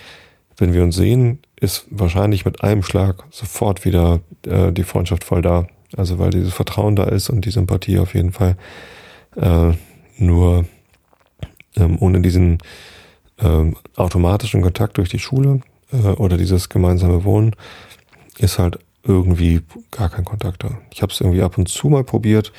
[0.57, 5.43] wenn wir uns sehen, ist wahrscheinlich mit einem Schlag sofort wieder äh, die Freundschaft voll
[5.43, 5.67] da.
[5.95, 8.57] Also weil dieses Vertrauen da ist und die Sympathie auf jeden Fall.
[9.35, 9.73] Äh,
[10.17, 10.65] nur
[11.77, 12.59] ähm, ohne diesen
[13.39, 15.61] ähm, automatischen Kontakt durch die Schule
[15.91, 17.55] äh, oder dieses gemeinsame Wohnen
[18.37, 19.61] ist halt irgendwie
[19.91, 20.77] gar kein Kontakt da.
[20.91, 22.51] Ich habe es irgendwie ab und zu mal probiert,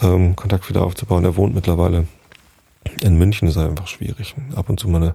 [0.00, 1.24] ähm, Kontakt wieder aufzubauen.
[1.24, 2.06] Er wohnt mittlerweile
[3.00, 4.34] in München, ist einfach schwierig.
[4.54, 5.14] Ab und zu mal eine,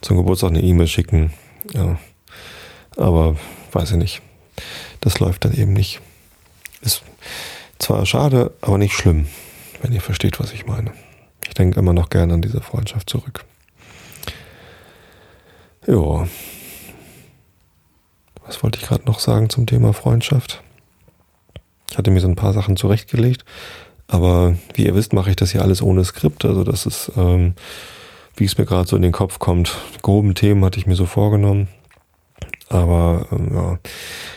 [0.00, 1.32] zum Geburtstag eine E-Mail schicken.
[1.72, 1.98] Ja.
[2.96, 3.36] Aber
[3.72, 4.22] weiß ich nicht.
[5.00, 6.00] Das läuft dann eben nicht.
[6.82, 7.02] Ist
[7.78, 9.26] zwar schade, aber nicht schlimm,
[9.80, 10.92] wenn ihr versteht, was ich meine.
[11.46, 13.44] Ich denke immer noch gerne an diese Freundschaft zurück.
[15.86, 16.26] Ja.
[18.46, 20.62] Was wollte ich gerade noch sagen zum Thema Freundschaft?
[21.90, 23.44] Ich hatte mir so ein paar Sachen zurechtgelegt,
[24.06, 26.44] aber wie ihr wisst, mache ich das hier alles ohne Skript.
[26.44, 27.54] Also das ist ähm,
[28.40, 29.76] wie es mir gerade so in den Kopf kommt.
[30.02, 31.68] Groben Themen hatte ich mir so vorgenommen.
[32.68, 33.78] Aber ähm, ja,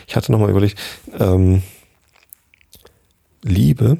[0.06, 0.78] ich hatte nochmal überlegt,
[1.18, 1.62] ähm,
[3.42, 3.98] Liebe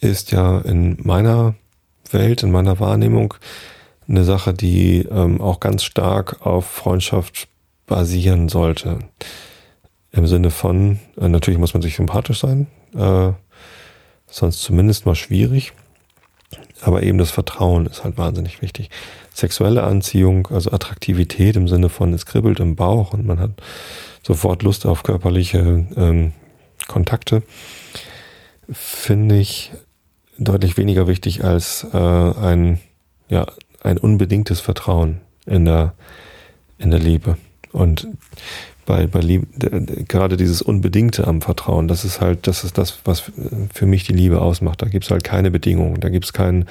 [0.00, 1.54] ist ja in meiner
[2.10, 3.34] Welt, in meiner Wahrnehmung
[4.08, 7.48] eine Sache, die ähm, auch ganz stark auf Freundschaft
[7.86, 8.98] basieren sollte.
[10.12, 13.32] Im Sinne von, äh, natürlich muss man sich sympathisch sein, äh,
[14.26, 15.72] sonst zumindest mal schwierig.
[16.82, 18.90] Aber eben das Vertrauen ist halt wahnsinnig wichtig.
[19.34, 23.50] Sexuelle Anziehung, also Attraktivität im Sinne von, es kribbelt im Bauch und man hat
[24.26, 26.32] sofort Lust auf körperliche ähm,
[26.88, 27.42] Kontakte,
[28.72, 29.72] finde ich
[30.44, 32.80] deutlich weniger wichtig als äh, ein,
[33.28, 33.46] ja,
[33.82, 35.94] ein unbedingtes Vertrauen in der,
[36.78, 37.36] in der Liebe.
[37.72, 38.08] Und
[38.86, 39.46] bei, bei Liebe,
[40.08, 43.30] gerade dieses Unbedingte am Vertrauen, das ist halt, das ist das, was
[43.72, 44.82] für mich die Liebe ausmacht.
[44.82, 46.66] Da gibt es halt keine Bedingungen, da gibt es kein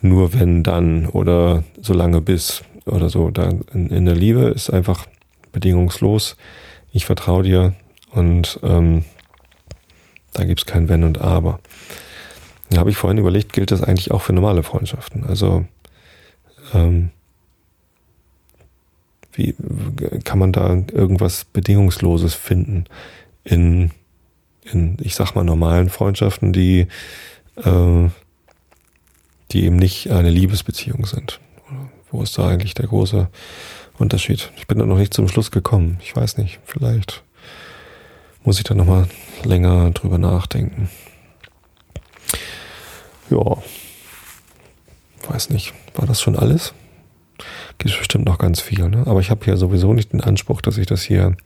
[0.00, 3.30] nur wenn dann oder solange bis oder so.
[3.30, 5.06] Da in, in der Liebe ist einfach
[5.52, 6.36] bedingungslos.
[6.92, 7.74] Ich vertraue dir
[8.12, 9.04] und ähm,
[10.32, 11.58] da gibt es kein Wenn und Aber.
[12.70, 15.24] Da habe ich vorhin überlegt, gilt das eigentlich auch für normale Freundschaften?
[15.24, 15.64] Also
[16.74, 17.10] ähm,
[19.32, 19.54] wie
[20.24, 22.84] kann man da irgendwas Bedingungsloses finden
[23.44, 23.92] in,
[24.64, 26.88] in ich sag mal, normalen Freundschaften, die,
[27.56, 28.08] äh,
[29.52, 31.40] die eben nicht eine Liebesbeziehung sind?
[32.10, 33.28] Wo ist da eigentlich der große
[33.98, 34.50] Unterschied?
[34.56, 35.98] Ich bin da noch nicht zum Schluss gekommen.
[36.02, 37.22] Ich weiß nicht, vielleicht
[38.44, 39.06] muss ich da nochmal
[39.44, 40.88] länger drüber nachdenken.
[43.30, 43.56] Ja,
[45.28, 45.74] weiß nicht.
[45.94, 46.74] War das schon alles?
[47.78, 49.04] Gibt bestimmt noch ganz viel, ne?
[49.06, 51.36] Aber ich habe hier sowieso nicht den Anspruch, dass ich das hier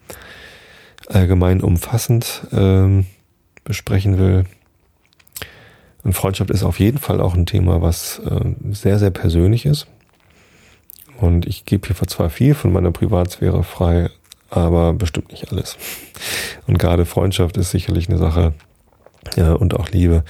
[1.09, 3.07] allgemein umfassend ähm,
[3.65, 4.45] besprechen will.
[6.05, 9.87] Und Freundschaft ist auf jeden Fall auch ein Thema, was äh, sehr, sehr persönlich ist.
[11.19, 14.11] Und ich gebe hier zwar viel von meiner Privatsphäre frei,
[14.51, 15.77] aber bestimmt nicht alles.
[16.67, 18.55] Und gerade Freundschaft ist sicherlich eine Sache,
[19.37, 20.25] ja, und auch Liebe,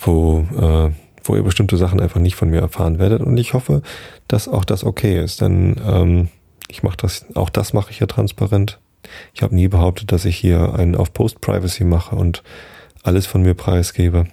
[0.00, 0.90] wo äh,
[1.28, 3.22] wo ihr bestimmte Sachen einfach nicht von mir erfahren werdet.
[3.22, 3.82] Und ich hoffe,
[4.28, 6.28] dass auch das okay ist, denn ähm,
[6.68, 8.78] ich mache das, auch das mache ich ja transparent.
[9.34, 12.42] Ich habe nie behauptet, dass ich hier einen auf Post-Privacy mache und
[13.02, 14.26] alles von mir preisgebe.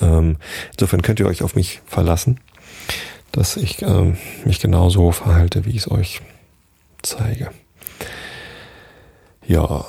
[0.00, 0.36] Ähm,
[0.72, 2.40] insofern könnt ihr euch auf mich verlassen,
[3.32, 6.22] dass ich ähm, mich genauso verhalte, wie ich es euch
[7.02, 7.50] zeige.
[9.46, 9.84] Ja,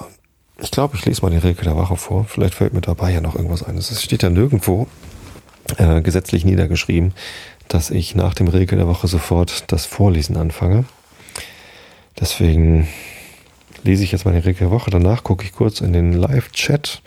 [0.61, 2.25] ich glaube, ich lese mal die Regel der Wache vor.
[2.25, 3.77] Vielleicht fällt mir dabei ja noch irgendwas ein.
[3.77, 4.87] Es steht ja nirgendwo,
[5.77, 7.13] äh, gesetzlich niedergeschrieben,
[7.67, 10.85] dass ich nach dem Regel der Woche sofort das Vorlesen anfange.
[12.19, 12.87] Deswegen
[13.83, 14.89] lese ich jetzt meine Regel der Woche.
[14.89, 17.01] Danach gucke ich kurz in den Live-Chat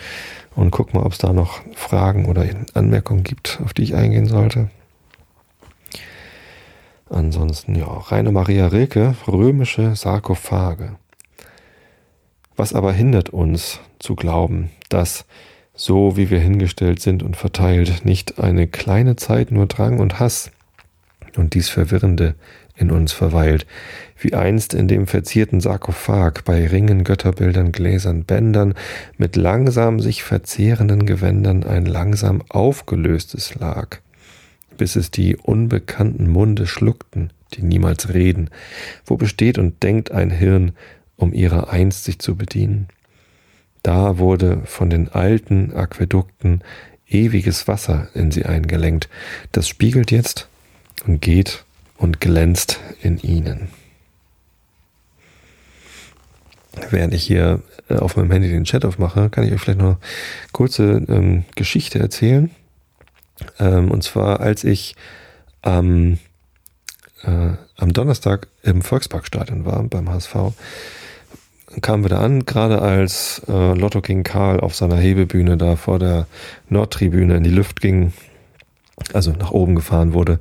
[0.54, 4.26] und gucke mal, ob es da noch Fragen oder Anmerkungen gibt, auf die ich eingehen
[4.26, 4.70] sollte.
[7.10, 10.96] Ansonsten, ja, Reine Maria Rilke, römische Sarkophage.
[12.56, 15.24] Was aber hindert uns zu glauben, dass
[15.74, 20.50] so wie wir hingestellt sind und verteilt, nicht eine kleine Zeit nur Drang und Hass
[21.36, 22.34] und dies Verwirrende
[22.76, 23.66] in uns verweilt,
[24.18, 28.74] wie einst in dem verzierten Sarkophag bei Ringen, Götterbildern, Gläsern, Bändern
[29.16, 33.98] mit langsam sich verzehrenden Gewändern ein langsam aufgelöstes lag,
[34.76, 38.50] bis es die unbekannten Munde schluckten, die niemals reden,
[39.04, 40.72] wo besteht und denkt ein Hirn,
[41.22, 42.88] um ihrer einst sich zu bedienen.
[43.84, 46.62] Da wurde von den alten Aquädukten
[47.08, 49.08] ewiges Wasser in sie eingelenkt.
[49.52, 50.48] Das spiegelt jetzt
[51.06, 51.64] und geht
[51.96, 53.68] und glänzt in ihnen.
[56.90, 59.86] Während ich hier äh, auf meinem Handy den Chat aufmache, kann ich euch vielleicht noch
[59.86, 59.98] eine
[60.52, 62.50] kurze ähm, Geschichte erzählen.
[63.60, 64.96] Ähm, und zwar, als ich
[65.60, 66.18] am,
[67.22, 70.34] äh, am Donnerstag im Volksparkstadion war beim HSV,
[71.80, 75.98] kamen wir da an, gerade als äh, Lotto King Karl auf seiner Hebebühne da vor
[75.98, 76.26] der
[76.68, 78.12] Nordtribüne in die Luft ging,
[79.12, 80.38] also nach oben gefahren wurde,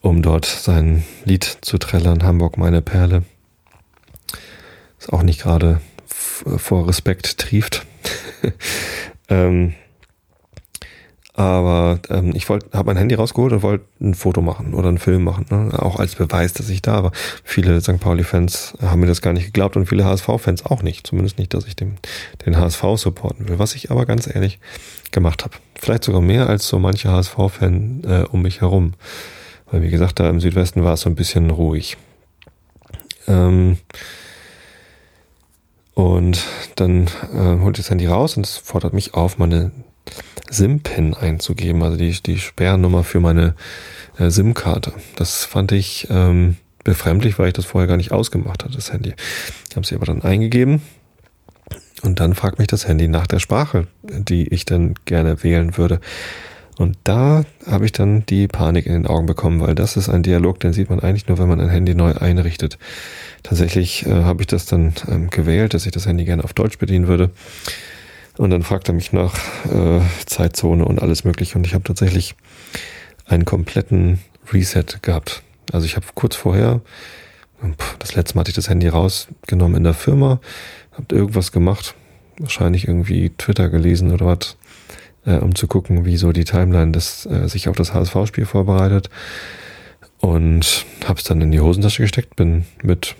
[0.00, 3.24] um dort sein Lied zu trällern, Hamburg meine Perle.
[4.98, 7.84] Ist auch nicht gerade vor Respekt trieft.
[9.28, 9.74] ähm,
[11.36, 14.96] aber ähm, ich wollte, habe mein Handy rausgeholt und wollte ein Foto machen oder einen
[14.96, 15.70] Film machen, ne?
[15.78, 17.12] auch als Beweis, dass ich da war.
[17.44, 18.00] Viele St.
[18.00, 21.06] Pauli-Fans haben mir das gar nicht geglaubt und viele HSV-Fans auch nicht.
[21.06, 21.96] Zumindest nicht, dass ich dem,
[22.46, 23.58] den HSV supporten will.
[23.58, 24.58] Was ich aber ganz ehrlich
[25.10, 25.54] gemacht habe.
[25.74, 28.94] Vielleicht sogar mehr als so manche HSV-Fan äh, um mich herum.
[29.70, 31.98] Weil wie gesagt, da im Südwesten war es so ein bisschen ruhig.
[33.28, 33.76] Ähm,
[35.92, 36.44] und
[36.76, 39.70] dann äh, holte ich das Handy raus und es fordert mich auf, meine
[40.50, 43.54] SIM-Pin einzugeben, also die, die Sperrnummer für meine
[44.18, 44.92] äh, SIM-Karte.
[45.16, 49.14] Das fand ich ähm, befremdlich, weil ich das vorher gar nicht ausgemacht hatte, das Handy.
[49.68, 50.82] Ich habe sie aber dann eingegeben
[52.02, 56.00] und dann fragt mich das Handy nach der Sprache, die ich dann gerne wählen würde.
[56.78, 60.22] Und da habe ich dann die Panik in den Augen bekommen, weil das ist ein
[60.22, 62.78] Dialog, den sieht man eigentlich nur, wenn man ein Handy neu einrichtet.
[63.42, 66.76] Tatsächlich äh, habe ich das dann ähm, gewählt, dass ich das Handy gerne auf Deutsch
[66.76, 67.30] bedienen würde.
[68.38, 69.34] Und dann fragt er mich nach
[69.66, 71.56] äh, Zeitzone und alles mögliche.
[71.56, 72.34] Und ich habe tatsächlich
[73.26, 74.18] einen kompletten
[74.52, 75.42] Reset gehabt.
[75.72, 76.80] Also ich habe kurz vorher,
[77.98, 80.40] das letzte Mal hatte ich das Handy rausgenommen in der Firma,
[80.92, 81.94] habe irgendwas gemacht,
[82.38, 84.56] wahrscheinlich irgendwie Twitter gelesen oder was
[85.26, 89.10] äh, um zu gucken, wie so die Timeline des, äh, sich auf das HSV-Spiel vorbereitet.
[90.18, 93.16] Und habe es dann in die Hosentasche gesteckt, bin mit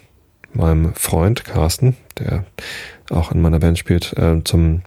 [0.55, 2.45] meinem Freund Carsten, der
[3.11, 4.83] auch in meiner Band spielt, äh, zum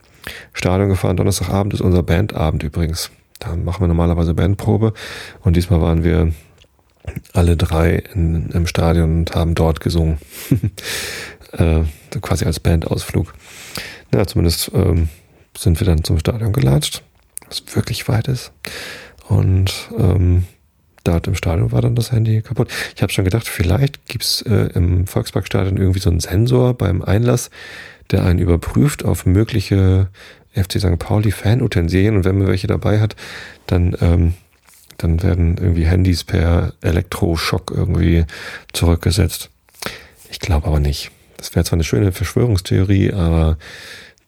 [0.54, 1.18] Stadion gefahren.
[1.18, 3.12] Donnerstagabend ist unser Bandabend übrigens.
[3.40, 4.94] Da machen wir normalerweise Bandprobe.
[5.42, 6.34] Und diesmal waren wir
[7.34, 10.18] alle drei in, im Stadion und haben dort gesungen.
[11.54, 11.82] äh,
[12.22, 13.34] quasi als Bandausflug.
[14.14, 15.10] Ja, zumindest ähm,
[15.58, 17.04] sind wir dann zum Stadion gelatscht
[17.50, 18.52] was wirklich weit ist.
[19.28, 20.46] Und ähm,
[21.04, 22.72] da im Stadion war dann das Handy kaputt.
[22.96, 27.50] Ich habe schon gedacht, vielleicht gibt's äh, im Volksparkstadion irgendwie so einen Sensor beim Einlass,
[28.12, 30.10] der einen überprüft auf mögliche
[30.54, 31.00] FC St.
[31.00, 33.16] Pauli Fan-Utensilien und wenn man welche dabei hat,
[33.68, 34.34] dann, ähm,
[34.98, 38.26] dann werden irgendwie Handys per Elektroschock irgendwie
[38.74, 39.50] zurückgesetzt.
[40.30, 41.12] Ich glaube aber nicht.
[41.38, 43.58] Das wäre zwar eine schöne Verschwörungstheorie, aber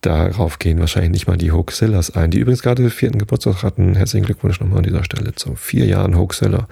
[0.02, 3.96] Darauf gehen wahrscheinlich nicht mal die Hoaxillas ein, die übrigens gerade den vierten Geburtstag hatten.
[3.96, 6.68] Herzlichen Glückwunsch nochmal an dieser Stelle zu vier Jahren Hoaxilla.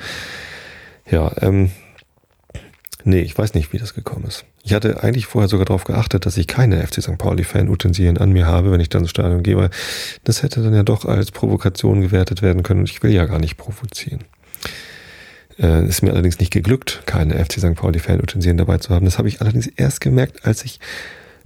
[1.09, 1.69] Ja, ähm,
[3.03, 4.45] nee, ich weiß nicht, wie das gekommen ist.
[4.63, 7.17] Ich hatte eigentlich vorher sogar darauf geachtet, dass ich keine FC St.
[7.17, 9.69] Pauli-Fan-Utensilien an mir habe, wenn ich dann ins Stadion gehe, weil
[10.25, 13.39] das hätte dann ja doch als Provokation gewertet werden können und ich will ja gar
[13.39, 14.25] nicht provozieren.
[15.57, 17.75] Äh, ist mir allerdings nicht geglückt, keine FC St.
[17.75, 19.05] Pauli-Fan-Utensilien dabei zu haben.
[19.05, 20.79] Das habe ich allerdings erst gemerkt, als ich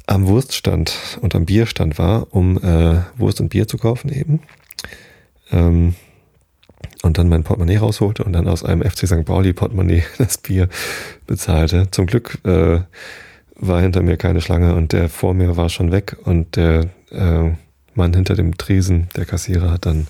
[0.05, 4.41] am Wurststand und am Bierstand war, um äh, Wurst und Bier zu kaufen eben.
[5.51, 5.95] Ähm,
[7.01, 9.25] und dann mein Portemonnaie rausholte und dann aus einem FC St.
[9.25, 10.69] Pauli Portemonnaie das Bier
[11.27, 11.87] bezahlte.
[11.91, 12.79] Zum Glück äh,
[13.55, 17.51] war hinter mir keine Schlange und der vor mir war schon weg und der äh,
[17.95, 20.07] Mann hinter dem Tresen, der Kassierer, hat dann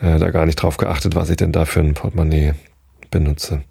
[0.00, 2.54] äh, da gar nicht drauf geachtet, was ich denn da für ein Portemonnaie
[3.10, 3.62] benutze.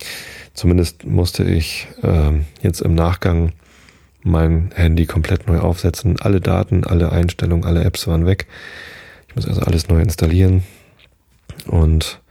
[0.53, 3.51] Zumindest musste ich äh, jetzt im Nachgang
[4.23, 6.19] mein Handy komplett neu aufsetzen.
[6.19, 8.47] Alle Daten, alle Einstellungen, alle Apps waren weg.
[9.27, 10.63] Ich muss also alles neu installieren.
[11.67, 12.21] Und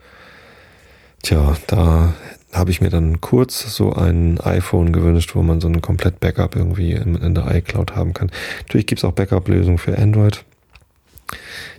[1.25, 2.15] tja, da
[2.53, 6.55] habe ich mir dann kurz so ein iPhone gewünscht, wo man so ein komplett Backup
[6.55, 8.31] irgendwie in, der iCloud haben kann.
[8.61, 10.45] Natürlich gibt es auch Backup-Lösungen für Android.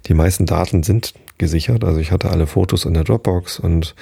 [0.08, 1.84] Die meisten Daten sind gesichert.
[1.84, 3.96] Also ich hatte alle Fotos in der Dropbox und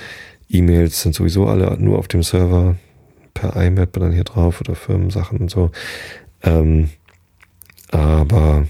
[0.49, 2.75] E-Mails sind sowieso alle nur auf dem Server
[3.33, 5.71] per iMap dann hier drauf oder Firmensachen und so.
[6.41, 6.89] Ähm,
[7.91, 8.67] aber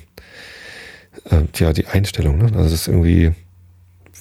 [1.29, 2.45] äh, ja, die Einstellung, ne?
[2.45, 3.31] Also es ist irgendwie,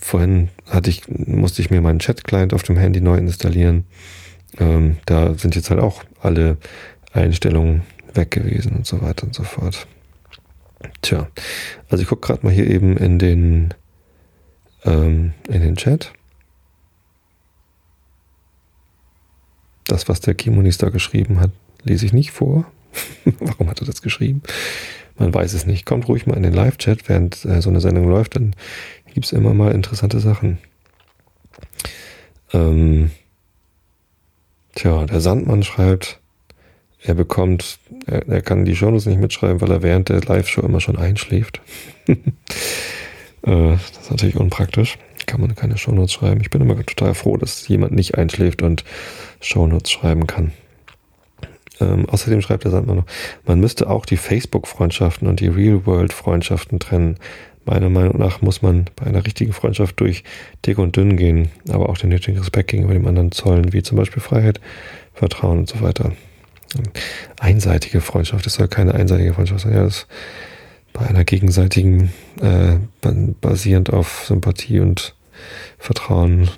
[0.04, 3.84] vorhin hatte ich, musste ich mir meinen Chat-Client auf dem Handy neu installieren.
[4.58, 6.58] Ähm, da sind jetzt halt auch alle
[7.12, 7.82] Einstellungen
[8.14, 9.86] weg gewesen und so weiter und so fort.
[11.00, 11.28] Tja,
[11.88, 13.74] also ich gucke gerade mal hier eben in den
[14.84, 16.12] ähm, in den Chat.
[19.92, 21.50] das, was der Kimonis da geschrieben hat,
[21.84, 22.66] lese ich nicht vor.
[23.40, 24.42] Warum hat er das geschrieben?
[25.18, 25.84] Man weiß es nicht.
[25.84, 28.56] Kommt ruhig mal in den Live-Chat, während äh, so eine Sendung läuft, dann
[29.12, 30.58] gibt es immer mal interessante Sachen.
[32.52, 33.10] Ähm,
[34.74, 36.20] tja, der Sandmann schreibt,
[37.02, 40.80] er bekommt, er, er kann die Shownotes nicht mitschreiben, weil er während der Live-Show immer
[40.80, 41.60] schon einschläft.
[42.06, 42.16] äh,
[43.42, 44.98] das ist natürlich unpraktisch.
[45.26, 46.40] Kann man keine Shownotes schreiben.
[46.40, 48.84] Ich bin immer total froh, dass jemand nicht einschläft und
[49.40, 50.52] Shownotes schreiben kann.
[51.80, 53.06] Ähm, außerdem schreibt der Sandmann noch,
[53.46, 57.16] man müsste auch die Facebook-Freundschaften und die Real-World-Freundschaften trennen.
[57.64, 60.24] Meiner Meinung nach muss man bei einer richtigen Freundschaft durch
[60.66, 63.96] dick und dünn gehen, aber auch den nötigen Respekt gegenüber dem anderen zollen, wie zum
[63.96, 64.60] Beispiel Freiheit,
[65.14, 66.12] Vertrauen und so weiter.
[67.38, 69.74] Einseitige Freundschaft, das soll keine einseitige Freundschaft sein.
[69.74, 70.06] Ja, das
[70.92, 72.76] bei einer gegenseitigen, äh,
[73.40, 75.14] basierend auf Sympathie und
[75.78, 76.48] Vertrauen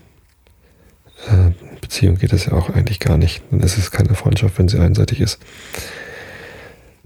[1.28, 3.42] äh, Beziehung geht das ja auch eigentlich gar nicht.
[3.50, 5.38] Dann ist es keine Freundschaft, wenn sie einseitig ist.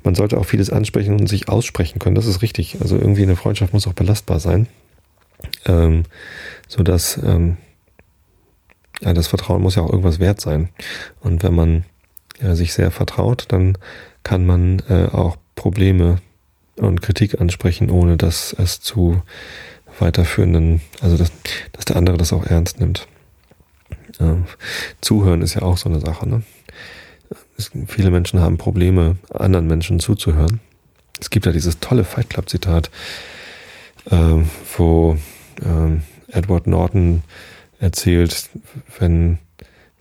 [0.08, 2.14] Man sollte auch vieles ansprechen und sich aussprechen können.
[2.14, 2.78] Das ist richtig.
[2.80, 4.66] Also irgendwie eine Freundschaft muss auch belastbar sein.
[5.66, 6.04] Ähm,
[6.66, 7.58] so dass ähm,
[9.02, 10.70] ja, das Vertrauen muss ja auch irgendwas wert sein.
[11.20, 11.84] Und wenn man
[12.40, 13.76] ja, sich sehr vertraut, dann
[14.22, 16.22] kann man äh, auch Probleme
[16.76, 19.20] und Kritik ansprechen, ohne dass es zu
[19.98, 21.30] weiterführenden, also dass,
[21.72, 23.06] dass der andere das auch ernst nimmt.
[24.18, 24.36] Äh,
[25.02, 26.26] Zuhören ist ja auch so eine Sache.
[26.26, 26.44] Ne?
[27.58, 30.60] Es, viele Menschen haben Probleme, anderen Menschen zuzuhören.
[31.20, 32.90] Es gibt ja dieses tolle Fight Club Zitat,
[34.10, 34.36] äh,
[34.76, 35.18] wo
[35.60, 37.22] äh, Edward Norton
[37.80, 38.48] erzählt,
[38.98, 39.38] wenn,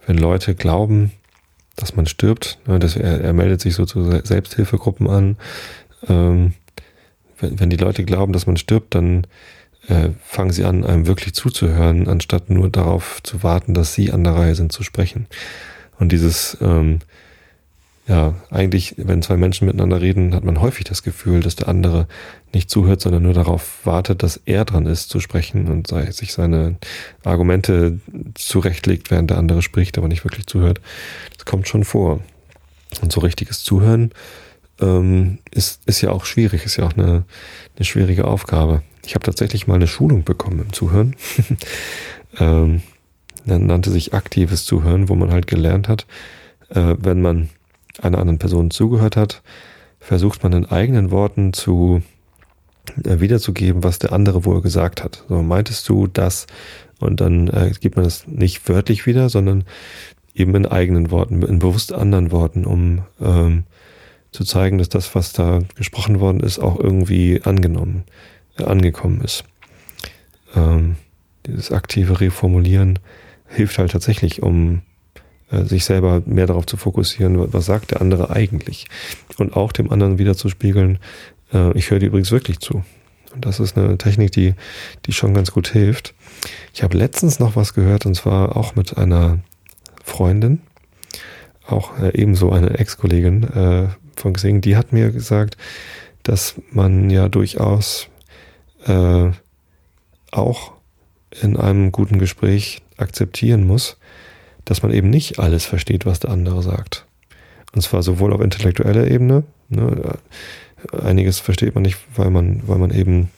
[0.05, 1.11] wenn Leute glauben,
[1.75, 5.37] dass man stirbt, ne, dass er, er meldet sich so zu Selbsthilfegruppen an.
[6.07, 6.53] Ähm,
[7.39, 9.25] wenn, wenn die Leute glauben, dass man stirbt, dann
[9.87, 14.23] äh, fangen sie an, einem wirklich zuzuhören, anstatt nur darauf zu warten, dass sie an
[14.23, 15.27] der Reihe sind zu sprechen.
[15.99, 16.99] Und dieses, ähm,
[18.07, 22.07] ja, eigentlich, wenn zwei Menschen miteinander reden, hat man häufig das Gefühl, dass der andere
[22.53, 26.77] nicht zuhört, sondern nur darauf wartet, dass er dran ist zu sprechen und sich seine
[27.25, 27.99] Argumente
[28.33, 30.79] zurechtlegt, während der andere spricht, aber nicht wirklich zuhört.
[31.35, 32.21] Das kommt schon vor.
[33.01, 34.11] Und so richtiges Zuhören
[34.79, 37.25] ähm, ist, ist ja auch schwierig, ist ja auch eine,
[37.75, 38.83] eine schwierige Aufgabe.
[39.05, 41.17] Ich habe tatsächlich mal eine Schulung bekommen im Zuhören.
[42.39, 42.81] ähm,
[43.43, 46.05] nannte sich aktives Zuhören, wo man halt gelernt hat,
[46.69, 47.49] äh, wenn man
[47.99, 49.41] einer anderen Person zugehört hat,
[49.99, 52.01] versucht man in eigenen Worten zu
[53.03, 55.23] äh, wiederzugeben, was der andere wohl gesagt hat.
[55.27, 56.47] So meintest du das
[56.99, 59.63] und dann äh, gibt man es nicht wörtlich wieder, sondern
[60.33, 63.63] eben in eigenen Worten, in bewusst anderen Worten, um ähm,
[64.31, 68.03] zu zeigen, dass das, was da gesprochen worden ist, auch irgendwie angenommen
[68.65, 69.43] angekommen ist.
[70.55, 70.95] Ähm,
[71.45, 72.99] dieses aktive Reformulieren
[73.47, 74.79] hilft halt tatsächlich, um äh,
[75.49, 78.87] sich selber mehr darauf zu fokussieren, was sagt der andere eigentlich.
[79.37, 80.99] Und auch dem anderen wieder zu spiegeln,
[81.53, 82.83] äh, ich höre dir übrigens wirklich zu.
[83.33, 84.55] Und das ist eine Technik, die,
[85.05, 86.13] die schon ganz gut hilft.
[86.73, 89.39] Ich habe letztens noch was gehört, und zwar auch mit einer
[90.03, 90.61] Freundin,
[91.65, 95.57] auch äh, ebenso eine Ex-Kollegin äh, von Xing, die hat mir gesagt,
[96.23, 98.07] dass man ja durchaus
[98.85, 99.31] äh,
[100.31, 100.71] auch
[101.41, 103.97] in einem guten Gespräch akzeptieren muss,
[104.67, 107.05] dass man eben nicht alles versteht, was der andere sagt.
[107.73, 110.17] Und zwar sowohl auf intellektueller Ebene, ne,
[110.91, 113.29] einiges versteht man nicht, weil man, weil man eben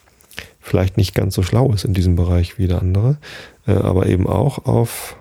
[0.60, 3.18] vielleicht nicht ganz so schlau ist in diesem Bereich wie der andere,
[3.68, 5.18] äh, aber eben auch auf,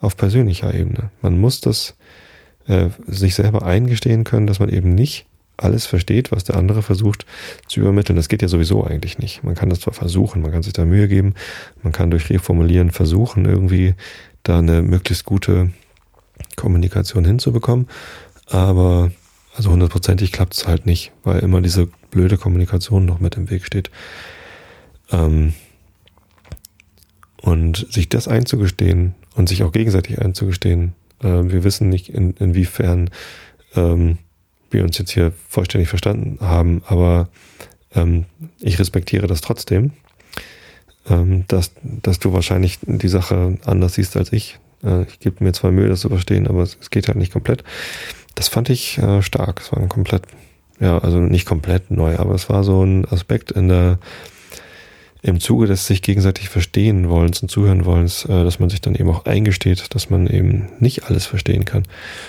[0.00, 1.10] auf persönlicher Ebene.
[1.22, 1.96] Man muss das
[2.66, 5.27] äh, sich selber eingestehen können, dass man eben nicht
[5.58, 7.26] alles versteht, was der andere versucht
[7.66, 8.16] zu übermitteln.
[8.16, 9.44] Das geht ja sowieso eigentlich nicht.
[9.44, 11.34] Man kann das zwar versuchen, man kann sich da Mühe geben,
[11.82, 13.94] man kann durch Reformulieren versuchen, irgendwie
[14.42, 15.70] da eine möglichst gute
[16.56, 17.88] Kommunikation hinzubekommen,
[18.46, 19.10] aber
[19.54, 23.66] also hundertprozentig klappt es halt nicht, weil immer diese blöde Kommunikation noch mit im Weg
[23.66, 23.90] steht.
[25.10, 25.54] Ähm
[27.40, 33.10] und sich das einzugestehen und sich auch gegenseitig einzugestehen, äh, wir wissen nicht, in, inwiefern
[33.74, 34.18] ähm,
[34.70, 37.28] wir uns jetzt hier vollständig verstanden haben, aber
[37.94, 38.26] ähm,
[38.60, 39.92] ich respektiere das trotzdem,
[41.08, 44.58] ähm, dass, dass du wahrscheinlich die Sache anders siehst als ich.
[44.84, 47.32] Äh, ich gebe mir zwar Mühe, das zu verstehen, aber es, es geht halt nicht
[47.32, 47.64] komplett.
[48.34, 49.60] Das fand ich äh, stark.
[49.60, 50.22] Es war ein komplett,
[50.80, 53.98] ja, also nicht komplett neu, aber es war so ein Aspekt in der
[55.20, 58.94] im Zuge des sich gegenseitig verstehen wollens und zuhören wollens, äh, dass man sich dann
[58.94, 61.84] eben auch eingesteht, dass man eben nicht alles verstehen kann.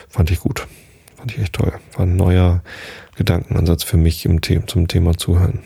[0.10, 0.68] Fand ich gut.
[1.20, 1.74] Fand ich echt toll.
[1.98, 2.64] War ein neuer
[3.18, 5.60] Gedankenansatz für mich im The zum Thema Zuhören.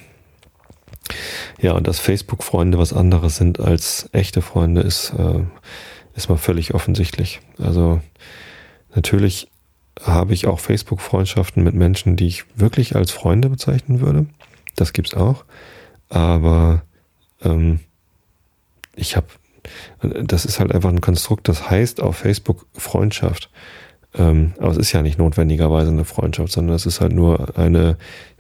[1.62, 5.43] Ja, und dass Facebook-Freunde was anderes sind als echte Freunde, ist, äh,
[6.16, 7.39] ist mal völlig offensichtlich.
[7.60, 8.01] Also
[8.95, 9.47] natürlich
[10.01, 14.26] habe ich auch Facebook-Freundschaften mit Menschen, die ich wirklich als Freunde bezeichnen würde.
[14.76, 15.45] Das gibt's auch.
[16.10, 16.82] Aber
[17.43, 17.80] ähm,
[18.95, 19.28] ich habe,
[20.01, 23.51] das ist halt einfach ein Konstrukt, das heißt auf Facebook Freundschaft.
[24.16, 27.97] Ähm, aber es ist ja nicht notwendigerweise eine Freundschaft, sondern es ist halt nur eine,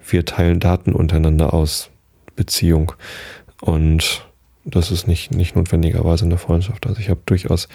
[0.07, 1.89] wir teilen Daten untereinander aus
[2.35, 2.93] Beziehung.
[3.61, 4.27] Und
[4.65, 6.85] das ist nicht, nicht notwendigerweise eine Freundschaft.
[6.85, 7.67] Also ich habe durchaus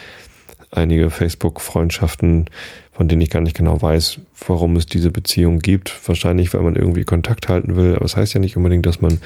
[0.70, 2.46] einige Facebook-Freundschaften,
[2.92, 5.96] von denen ich gar nicht genau weiß, warum es diese Beziehung gibt.
[6.07, 9.01] Wahrscheinlich, weil man irgendwie Kontakt halten will, aber es das heißt ja nicht unbedingt, dass
[9.01, 9.20] man,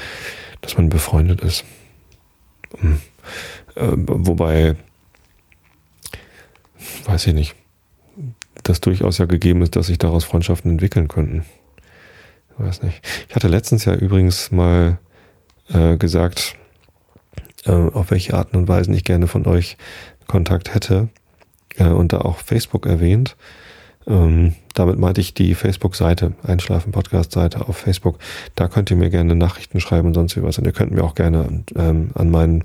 [0.61, 1.65] dass man befreundet ist.
[2.79, 3.01] Hm.
[3.75, 4.77] Äh, wobei,
[7.07, 7.55] weiß ich nicht
[8.63, 11.45] das durchaus ja gegeben ist, dass sich daraus Freundschaften entwickeln könnten.
[12.51, 13.01] Ich weiß nicht.
[13.29, 14.99] Ich hatte letztens ja übrigens mal
[15.69, 16.57] äh, gesagt,
[17.65, 19.77] äh, auf welche Arten und Weisen ich gerne von euch
[20.27, 21.09] Kontakt hätte
[21.77, 23.37] äh, und da auch Facebook erwähnt.
[24.07, 28.19] Ähm, damit meinte ich die Facebook-Seite, Einschlafen-Podcast-Seite auf Facebook.
[28.55, 30.59] Da könnt ihr mir gerne Nachrichten schreiben und sonst wie was.
[30.59, 32.65] Und ihr könnt mir auch gerne ähm, an meinen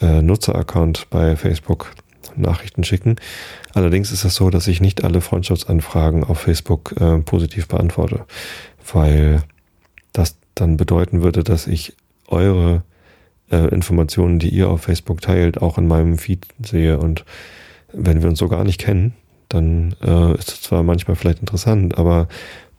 [0.00, 1.92] äh, Nutzer-Account bei Facebook
[2.36, 3.16] Nachrichten schicken.
[3.74, 8.24] Allerdings ist es so, dass ich nicht alle Freundschaftsanfragen auf Facebook äh, positiv beantworte,
[8.92, 9.42] weil
[10.12, 11.94] das dann bedeuten würde, dass ich
[12.28, 12.82] eure
[13.50, 16.98] äh, Informationen, die ihr auf Facebook teilt, auch in meinem Feed sehe.
[16.98, 17.24] Und
[17.92, 19.14] wenn wir uns so gar nicht kennen,
[19.48, 22.28] dann äh, ist es zwar manchmal vielleicht interessant, aber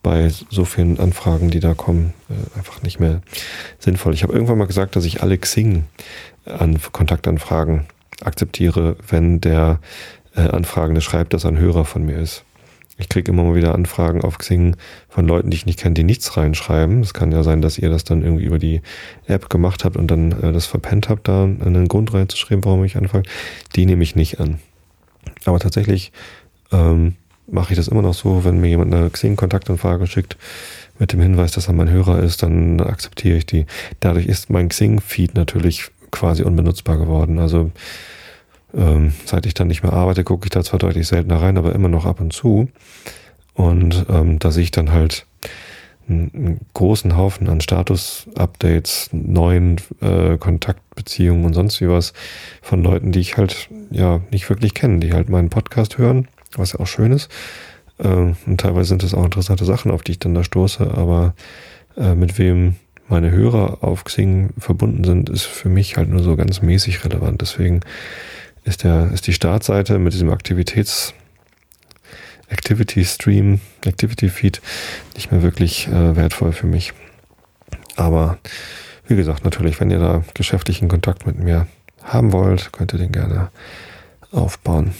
[0.01, 3.21] bei so vielen Anfragen, die da kommen, äh, einfach nicht mehr
[3.79, 4.13] sinnvoll.
[4.13, 5.85] Ich habe irgendwann mal gesagt, dass ich alle Xing
[6.45, 7.85] an Kontaktanfragen
[8.25, 9.79] akzeptiere, wenn der
[10.35, 12.43] äh, Anfragende schreibt, dass er ein Hörer von mir ist.
[12.97, 14.75] Ich kriege immer mal wieder Anfragen auf Xing
[15.09, 17.01] von Leuten, die ich nicht kenne, die nichts reinschreiben.
[17.01, 18.81] Es kann ja sein, dass ihr das dann irgendwie über die
[19.25, 22.95] App gemacht habt und dann äh, das verpennt habt, da einen Grund reinzuschreiben, warum ich
[22.95, 23.23] anfange.
[23.75, 24.59] Die nehme ich nicht an.
[25.45, 26.11] Aber tatsächlich
[26.71, 27.15] ähm,
[27.47, 30.37] mache ich das immer noch so, wenn mir jemand eine Xing-Kontaktanfrage schickt
[30.99, 33.65] mit dem Hinweis, dass er mein Hörer ist, dann akzeptiere ich die.
[34.01, 37.39] Dadurch ist mein Xing-Feed natürlich quasi unbenutzbar geworden.
[37.39, 37.71] Also
[38.73, 41.73] ähm, seit ich dann nicht mehr arbeite, gucke ich da zwar deutlich seltener rein, aber
[41.73, 42.69] immer noch ab und zu.
[43.53, 45.25] Und ähm, da sehe ich dann halt
[46.09, 52.13] einen, großen Haufen an Status-Updates, neuen äh, Kontaktbeziehungen und sonst wie was
[52.61, 56.73] von Leuten, die ich halt ja nicht wirklich kenne, die halt meinen Podcast hören, was
[56.73, 57.29] ja auch schön ist.
[57.99, 61.35] Äh, und teilweise sind es auch interessante Sachen, auf die ich dann da stoße, aber
[61.95, 62.75] äh, mit wem
[63.07, 67.41] meine Hörer auf Xing verbunden sind, ist für mich halt nur so ganz mäßig relevant.
[67.41, 67.81] Deswegen
[68.63, 71.13] ist, der, ist die Startseite mit diesem Aktivitäts-
[72.49, 74.61] Activity Stream, Activity Feed
[75.15, 76.93] nicht mehr wirklich äh, wertvoll für mich.
[77.95, 78.37] Aber
[79.07, 81.67] wie gesagt, natürlich, wenn ihr da geschäftlichen Kontakt mit mir
[82.03, 83.49] haben wollt, könnt ihr den gerne
[84.31, 84.93] aufbauen.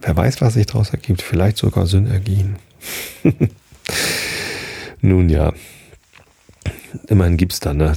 [0.00, 2.56] Wer weiß, was sich daraus ergibt, vielleicht sogar Synergien.
[5.00, 5.52] Nun ja,
[7.08, 7.94] immerhin gibt es da eine,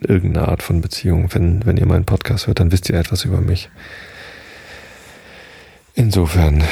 [0.00, 1.28] irgendeine Art von Beziehung.
[1.32, 3.70] Wenn, wenn ihr meinen Podcast hört, dann wisst ihr etwas über mich.
[5.94, 6.64] Insofern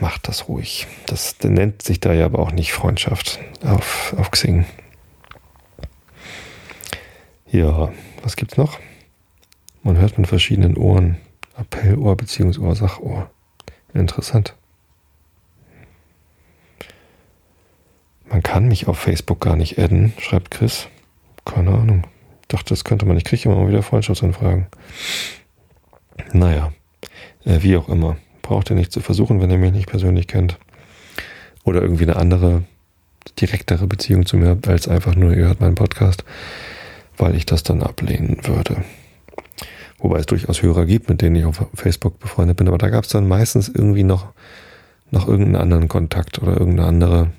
[0.00, 0.86] macht das ruhig.
[1.06, 4.66] Das nennt sich da ja aber auch nicht Freundschaft auf, auf Xing.
[7.50, 7.90] Ja,
[8.22, 8.78] was gibt's noch?
[9.82, 11.16] Man hört mit verschiedenen Ohren.
[11.56, 12.58] Appellohr bzw.
[12.58, 13.30] Ursachohr.
[13.94, 14.54] Interessant.
[18.28, 20.86] Man kann mich auf Facebook gar nicht adden, schreibt Chris.
[21.44, 22.06] Keine Ahnung.
[22.48, 23.16] Dachte, das könnte man.
[23.16, 24.66] Ich kriege immer mal wieder Freundschaftsanfragen.
[26.32, 26.72] Naja,
[27.44, 28.16] äh, wie auch immer
[28.50, 30.58] braucht ihr nicht zu versuchen, wenn ihr mich nicht persönlich kennt.
[31.62, 32.64] Oder irgendwie eine andere,
[33.38, 36.24] direktere Beziehung zu mir als einfach nur, ihr hört meinen Podcast,
[37.16, 38.82] weil ich das dann ablehnen würde.
[40.00, 43.04] Wobei es durchaus Hörer gibt, mit denen ich auf Facebook befreundet bin, aber da gab
[43.04, 44.32] es dann meistens irgendwie noch,
[45.12, 47.30] noch irgendeinen anderen Kontakt oder irgendeine andere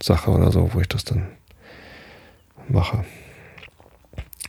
[0.00, 1.26] Sache oder so, wo ich das dann
[2.68, 3.04] mache.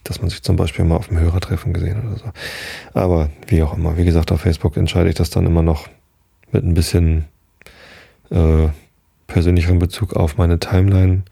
[0.03, 2.25] Dass man sich zum Beispiel mal auf dem Hörertreffen gesehen oder so.
[2.93, 5.89] Aber wie auch immer, wie gesagt, auf Facebook entscheide ich das dann immer noch
[6.51, 7.25] mit ein bisschen
[8.29, 8.67] äh,
[9.27, 11.23] persönlicheren Bezug auf meine Timeline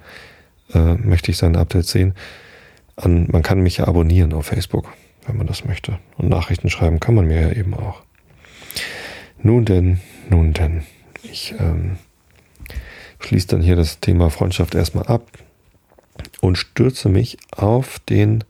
[0.74, 2.14] äh, möchte ich seine Updates sehen.
[2.96, 4.94] An, man kann mich ja abonnieren auf Facebook,
[5.26, 6.00] wenn man das möchte.
[6.18, 8.02] Und Nachrichten schreiben kann man mir ja eben auch.
[9.42, 10.00] Nun denn,
[10.30, 10.84] nun denn.
[11.24, 11.98] Ich ähm,
[13.20, 15.26] schließe dann hier das Thema Freundschaft erstmal ab
[16.42, 18.44] und stürze mich auf den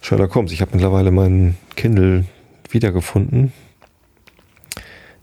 [0.00, 0.52] Sherlock Holmes.
[0.52, 2.24] Ich habe mittlerweile meinen Kindle
[2.70, 3.52] wiedergefunden.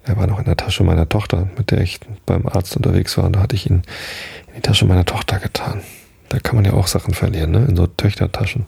[0.03, 3.25] Er war noch in der Tasche meiner Tochter, mit der ich beim Arzt unterwegs war.
[3.25, 3.83] Und da hatte ich ihn
[4.47, 5.81] in die Tasche meiner Tochter getan.
[6.29, 7.65] Da kann man ja auch Sachen verlieren, ne?
[7.69, 8.65] in so Töchtertaschen.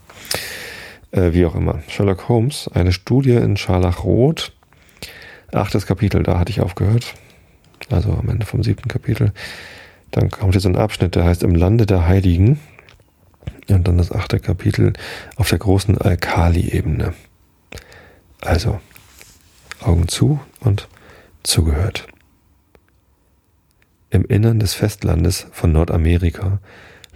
[1.12, 1.82] Äh, wie auch immer.
[1.88, 4.52] Sherlock Holmes, eine Studie in Scharlachrot.
[5.52, 7.14] Achtes Kapitel, da hatte ich aufgehört.
[7.90, 9.32] Also am Ende vom siebten Kapitel.
[10.12, 12.60] Dann kommt so ein Abschnitt, der heißt Im Lande der Heiligen.
[13.70, 14.94] Und dann das achte Kapitel
[15.36, 17.14] auf der großen Alkali-Ebene.
[18.42, 18.80] Also,
[19.82, 20.88] Augen zu und
[21.44, 22.08] zugehört.
[24.10, 26.60] Im Innern des Festlandes von Nordamerika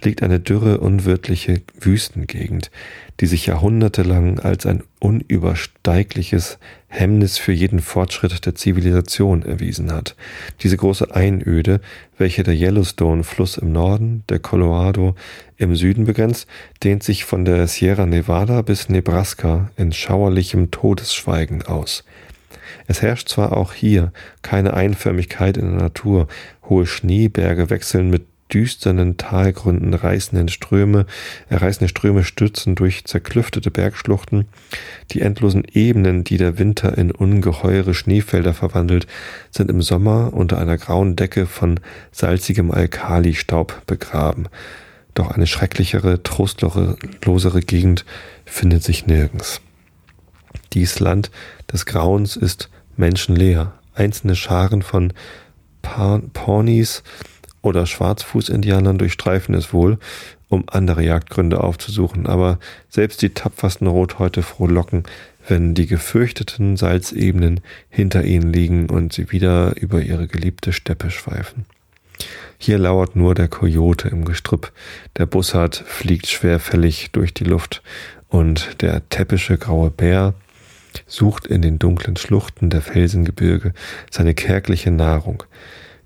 [0.02, 2.70] liegt eine dürre, unwirtliche Wüstengegend,
[3.20, 10.16] die sich jahrhundertelang als ein unübersteigliches Hemmnis für jeden Fortschritt der Zivilisation erwiesen hat.
[10.62, 11.80] Diese große Einöde,
[12.16, 15.14] welche der Yellowstone-Fluss im Norden, der Colorado
[15.56, 16.46] im Süden begrenzt,
[16.82, 22.04] dehnt sich von der Sierra Nevada bis Nebraska in schauerlichem Todesschweigen aus.
[22.88, 24.12] Es herrscht zwar auch hier
[24.42, 26.26] keine Einförmigkeit in der Natur,
[26.68, 31.04] hohe Schneeberge wechseln mit düsternen Talgründen reißenden Ströme,
[31.50, 34.46] erreißende Ströme stürzen durch zerklüftete Bergschluchten,
[35.10, 39.06] die endlosen Ebenen, die der Winter in ungeheure Schneefelder verwandelt,
[39.50, 41.78] sind im Sommer unter einer grauen Decke von
[42.10, 44.48] salzigem Alkalistaub begraben.
[45.12, 48.06] Doch eine schrecklichere, trostlosere Gegend
[48.46, 49.60] findet sich nirgends.
[50.72, 51.30] Dies Land
[51.72, 53.72] des Grauens ist menschenleer.
[53.94, 55.12] Einzelne Scharen von
[55.82, 57.02] pa Pawnees
[57.62, 59.98] oder Schwarzfußindianern durchstreifen es wohl,
[60.48, 65.04] um andere Jagdgründe aufzusuchen, aber selbst die tapfersten Rothäute frohlocken,
[65.46, 71.64] wenn die gefürchteten Salzebenen hinter ihnen liegen und sie wieder über ihre geliebte Steppe schweifen.
[72.58, 74.72] Hier lauert nur der Kojote im Gestrüpp,
[75.16, 77.82] der Bussard fliegt schwerfällig durch die Luft
[78.28, 80.34] und der täppische graue Bär
[81.06, 83.72] sucht in den dunklen Schluchten der Felsengebirge
[84.10, 85.42] seine kärgliche Nahrung.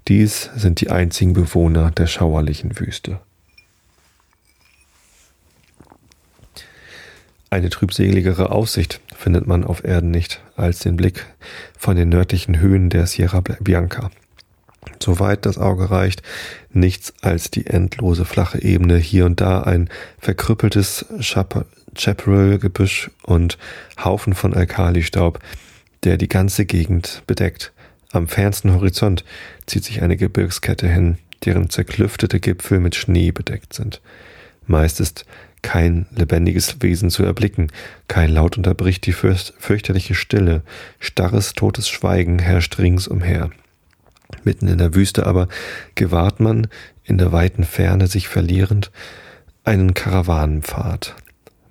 [0.09, 3.21] Dies sind die einzigen Bewohner der schauerlichen Wüste.
[7.51, 11.27] Eine trübseligere Aussicht findet man auf Erden nicht als den Blick
[11.77, 14.11] von den nördlichen Höhen der Sierra Bianca.
[15.01, 16.23] Soweit das Auge reicht,
[16.71, 23.59] nichts als die endlose flache Ebene, hier und da ein verkrüppeltes Chaparral-Gebüsch und
[24.03, 25.39] Haufen von Alkalistaub,
[26.05, 27.73] der die ganze Gegend bedeckt.
[28.11, 29.25] Am fernsten Horizont
[29.67, 34.01] zieht sich eine Gebirgskette hin, deren zerklüftete Gipfel mit Schnee bedeckt sind.
[34.67, 35.25] Meist ist
[35.63, 37.71] kein lebendiges Wesen zu erblicken,
[38.09, 40.63] kein Laut unterbricht die fürchterliche Stille,
[40.99, 43.51] starres, totes Schweigen herrscht ringsumher.
[44.45, 45.49] Mitten in der Wüste aber
[45.95, 46.69] gewahrt man,
[47.05, 48.91] in der weiten Ferne sich verlierend,
[49.65, 51.15] einen Karawanenpfad.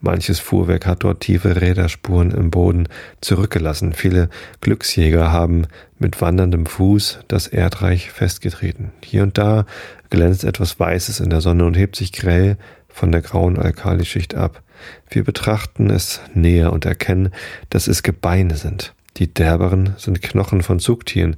[0.04, 2.88] Manches Fuhrwerk hat dort tiefe Räderspuren im Boden
[3.22, 3.94] zurückgelassen.
[3.94, 5.68] Viele Glücksjäger haben
[6.00, 8.92] mit wanderndem Fuß das Erdreich festgetreten.
[9.04, 9.68] Hier und da
[10.10, 12.58] glänzt etwas Weißes in der Sonne und hebt sich grell
[12.90, 14.64] von der grauen Alkalischicht ab.
[15.08, 17.30] Wir betrachten es näher und erkennen,
[17.70, 18.96] dass es Gebeine sind.
[19.18, 21.36] Die derberen sind Knochen von Zugtieren,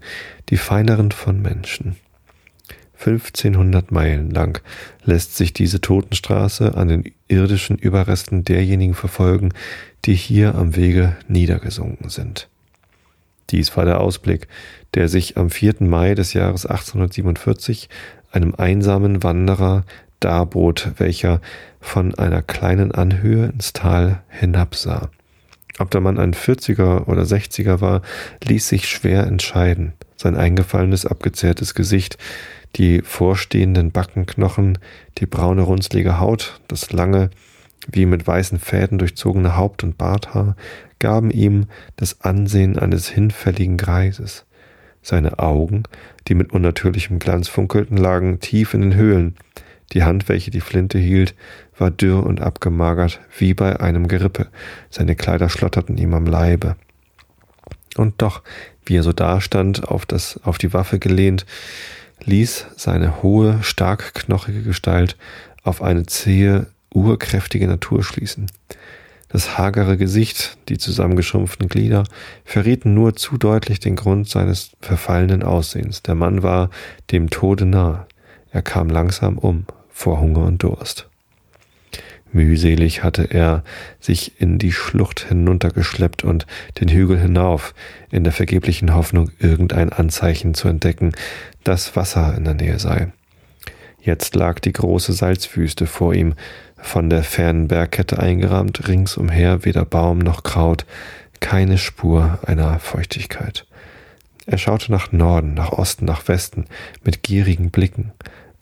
[0.50, 1.96] die feineren von Menschen.
[3.00, 4.62] 1500 Meilen lang
[5.04, 9.50] lässt sich diese Totenstraße an den irdischen Überresten derjenigen verfolgen,
[10.06, 12.48] die hier am Wege niedergesunken sind.
[13.50, 14.48] Dies war der Ausblick,
[14.94, 15.76] der sich am 4.
[15.80, 17.90] Mai des Jahres 1847
[18.32, 19.84] einem einsamen Wanderer
[20.20, 21.42] darbot, welcher
[21.82, 25.10] von einer kleinen Anhöhe ins Tal hinabsah.
[25.80, 28.02] Ob der Mann ein 40er oder 60er war,
[28.44, 29.94] ließ sich schwer entscheiden.
[30.16, 32.18] Sein eingefallenes, abgezehrtes Gesicht,
[32.76, 34.78] die vorstehenden Backenknochen,
[35.18, 37.30] die braune, runzlige Haut, das lange,
[37.92, 40.56] wie mit weißen Fäden durchzogene Haupt- und Barthaar
[41.00, 41.66] gaben ihm
[41.98, 44.46] das Ansehen eines hinfälligen Greises.
[45.02, 45.84] Seine Augen,
[46.28, 49.36] die mit unnatürlichem Glanz funkelten, lagen tief in den Höhlen,
[49.92, 51.36] die Hand, welche die Flinte hielt,
[51.84, 54.48] war dürr und abgemagert, wie bei einem Gerippe.
[54.90, 56.78] Seine Kleider schlotterten ihm am Leibe.
[57.98, 58.42] Und doch,
[58.86, 61.46] wie er so dastand, auf, das, auf die Waffe gelehnt,
[62.24, 65.18] ließ seine hohe, stark knochige Gestalt
[65.62, 68.50] auf eine zähe, urkräftige Natur schließen.
[69.28, 72.06] Das hagere Gesicht, die zusammengeschrumpften Glieder
[72.46, 76.02] verrieten nur zu deutlich den Grund seines verfallenen Aussehens.
[76.02, 76.70] Der Mann war
[77.12, 78.08] dem Tode nah.
[78.52, 81.10] Er kam langsam um, vor Hunger und Durst.
[82.34, 83.64] Mühselig hatte er
[84.00, 86.46] sich in die Schlucht hinuntergeschleppt und
[86.80, 87.74] den Hügel hinauf,
[88.12, 91.14] in der vergeblichen Hoffnung, irgendein Anzeichen zu entdecken,
[91.64, 93.12] dass Wasser in der Nähe sei.
[94.02, 96.34] Jetzt lag die große Salzwüste vor ihm,
[96.78, 100.86] von der fernen Bergkette eingerahmt, ringsumher weder Baum noch Kraut,
[101.40, 103.66] keine Spur einer Feuchtigkeit.
[104.46, 106.66] Er schaute nach Norden, nach Osten, nach Westen
[107.04, 108.12] mit gierigen Blicken.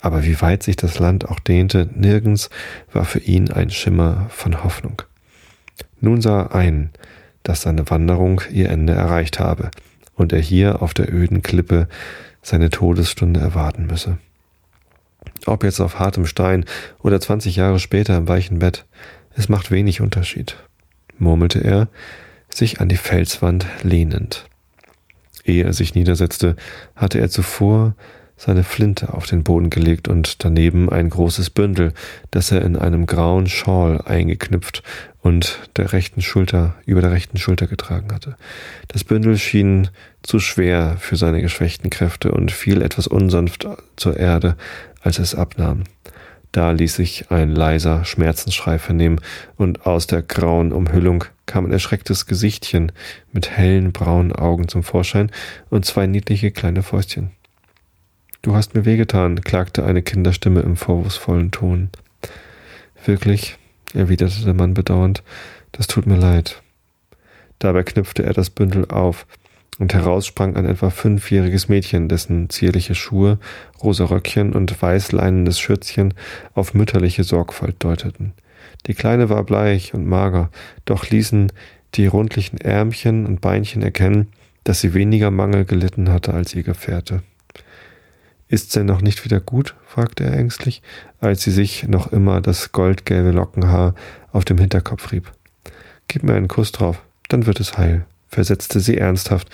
[0.02, 2.50] Aber wie weit sich das Land auch dehnte, nirgends
[2.92, 5.00] war für ihn ein Schimmer von Hoffnung.
[6.00, 6.90] Nun sah er ein,
[7.44, 9.70] dass seine Wanderung ihr Ende erreicht habe
[10.16, 11.88] und er hier auf der öden Klippe
[12.42, 14.18] seine Todesstunde erwarten müsse.
[15.46, 16.64] Ob jetzt auf hartem Stein
[17.00, 18.84] oder zwanzig Jahre später im weichen Bett,
[19.36, 20.56] es macht wenig Unterschied,
[21.18, 21.88] murmelte er,
[22.52, 24.46] sich an die Felswand lehnend.
[25.44, 26.56] Ehe er sich niedersetzte,
[26.96, 27.94] hatte er zuvor
[28.44, 31.94] seine Flinte auf den Boden gelegt und daneben ein großes Bündel,
[32.32, 34.82] das er in einem grauen Schal eingeknüpft
[35.20, 38.34] und der rechten Schulter, über der rechten Schulter getragen hatte.
[38.88, 39.90] Das Bündel schien
[40.24, 44.56] zu schwer für seine geschwächten Kräfte und fiel etwas unsanft zur Erde,
[45.02, 45.84] als es abnahm.
[46.50, 49.20] Da ließ sich ein leiser Schmerzensschrei vernehmen,
[49.56, 52.90] und aus der grauen Umhüllung kam ein erschrecktes Gesichtchen
[53.32, 55.30] mit hellen braunen Augen zum Vorschein
[55.70, 57.30] und zwei niedliche kleine Fäustchen.
[58.42, 61.90] Du hast mir wehgetan, klagte eine Kinderstimme im vorwurfsvollen Ton.
[63.04, 63.56] Wirklich,
[63.94, 65.22] erwiderte der Mann bedauernd,
[65.70, 66.60] das tut mir leid.
[67.60, 69.28] Dabei knüpfte er das Bündel auf,
[69.78, 73.38] und heraus sprang ein etwa fünfjähriges Mädchen, dessen zierliche Schuhe,
[73.80, 76.12] rosa Röckchen und weißleinenes Schürzchen
[76.52, 78.32] auf mütterliche Sorgfalt deuteten.
[78.86, 80.50] Die Kleine war bleich und mager,
[80.84, 81.52] doch ließen
[81.94, 84.32] die rundlichen Ärmchen und Beinchen erkennen,
[84.64, 87.22] dass sie weniger Mangel gelitten hatte als ihr Gefährte.
[88.52, 89.74] Ist's denn noch nicht wieder gut?
[89.86, 90.82] fragte er ängstlich,
[91.20, 93.94] als sie sich noch immer das goldgelbe Lockenhaar
[94.30, 95.32] auf dem Hinterkopf rieb.
[96.06, 99.48] Gib mir einen Kuss drauf, dann wird es heil, versetzte sie ernsthaft,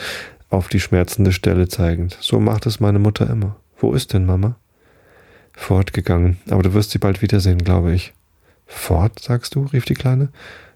[0.51, 2.19] auf die schmerzende Stelle zeigend.
[2.21, 3.55] So macht es meine Mutter immer.
[3.79, 4.57] Wo ist denn Mama?
[5.53, 8.15] Fortgegangen, aber du wirst sie bald wiedersehen, glaube ich.
[8.67, 9.67] Fort, sagst du?
[9.67, 10.31] rief die Kleine.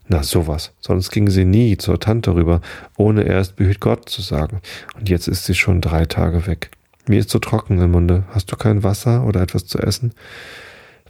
[0.07, 2.61] Na sowas, sonst ging sie nie zur Tante rüber,
[2.97, 4.61] ohne erst behüt Gott zu sagen.
[4.97, 6.70] Und jetzt ist sie schon drei Tage weg.
[7.09, 8.24] Mir ist so trocken im Munde.
[8.30, 10.12] Hast du kein Wasser oder etwas zu essen?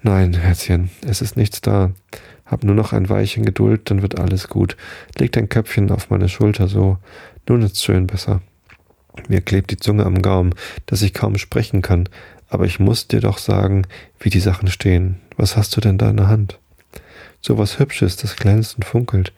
[0.03, 1.93] Nein, Herzchen, es ist nichts da.
[2.47, 4.77] Hab nur noch ein Weilchen Geduld, dann wird alles gut.
[5.19, 6.99] Leg dein Köpfchen auf meine Schulter so.
[7.49, 8.41] Nun ist's schön besser.
[9.29, 10.55] Mir klebt die Zunge am Gaumen,
[10.87, 12.09] dass ich kaum sprechen kann,
[12.49, 13.87] aber ich muss dir doch sagen,
[14.19, 15.21] wie die Sachen stehen.
[15.37, 16.59] Was hast du denn da in der Hand?
[17.41, 19.33] So was Hübsches, das glänzt und funkelt,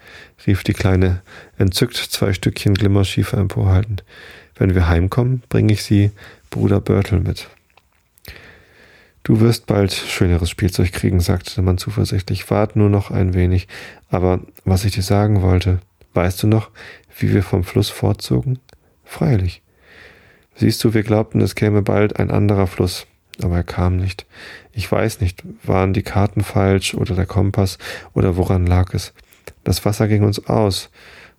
[0.46, 1.22] rief die Kleine,
[1.57, 4.05] entzückt zwei Stückchen Glimmerschiefer emporhaltend.
[4.57, 6.11] Wenn wir heimkommen, bringe ich sie
[6.55, 7.48] Bruder Börtel mit.
[9.22, 12.50] Du wirst bald schöneres Spielzeug kriegen, sagte der Mann zuversichtlich.
[12.50, 13.68] Wart nur noch ein wenig.
[14.09, 15.80] Aber was ich dir sagen wollte,
[16.12, 16.70] weißt du noch,
[17.18, 18.59] wie wir vom Fluss fortzogen?
[19.05, 19.62] Freilich.
[20.55, 23.07] Siehst du, wir glaubten, es käme bald ein anderer Fluss
[23.42, 24.26] aber er kam nicht.
[24.72, 27.78] Ich weiß nicht, waren die Karten falsch oder der Kompass
[28.12, 29.12] oder woran lag es.
[29.64, 30.90] Das Wasser ging uns aus.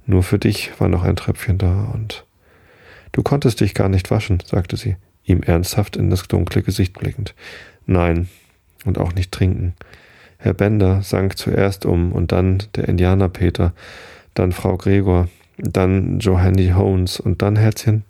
[0.06, 2.25] Nur für dich war noch ein Tröpfchen da und
[3.16, 7.34] Du konntest dich gar nicht waschen, sagte sie, ihm ernsthaft in das dunkle Gesicht blickend.
[7.86, 8.28] Nein,
[8.84, 9.74] und auch nicht trinken.
[10.38, 13.72] Herr Bender sank zuerst um und dann der Indianer Peter,
[14.34, 18.04] dann Frau Gregor, dann Johanny Holmes und dann Herzchen,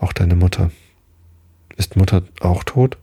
[0.00, 0.72] auch deine Mutter.
[1.76, 2.98] Ist Mutter auch tot?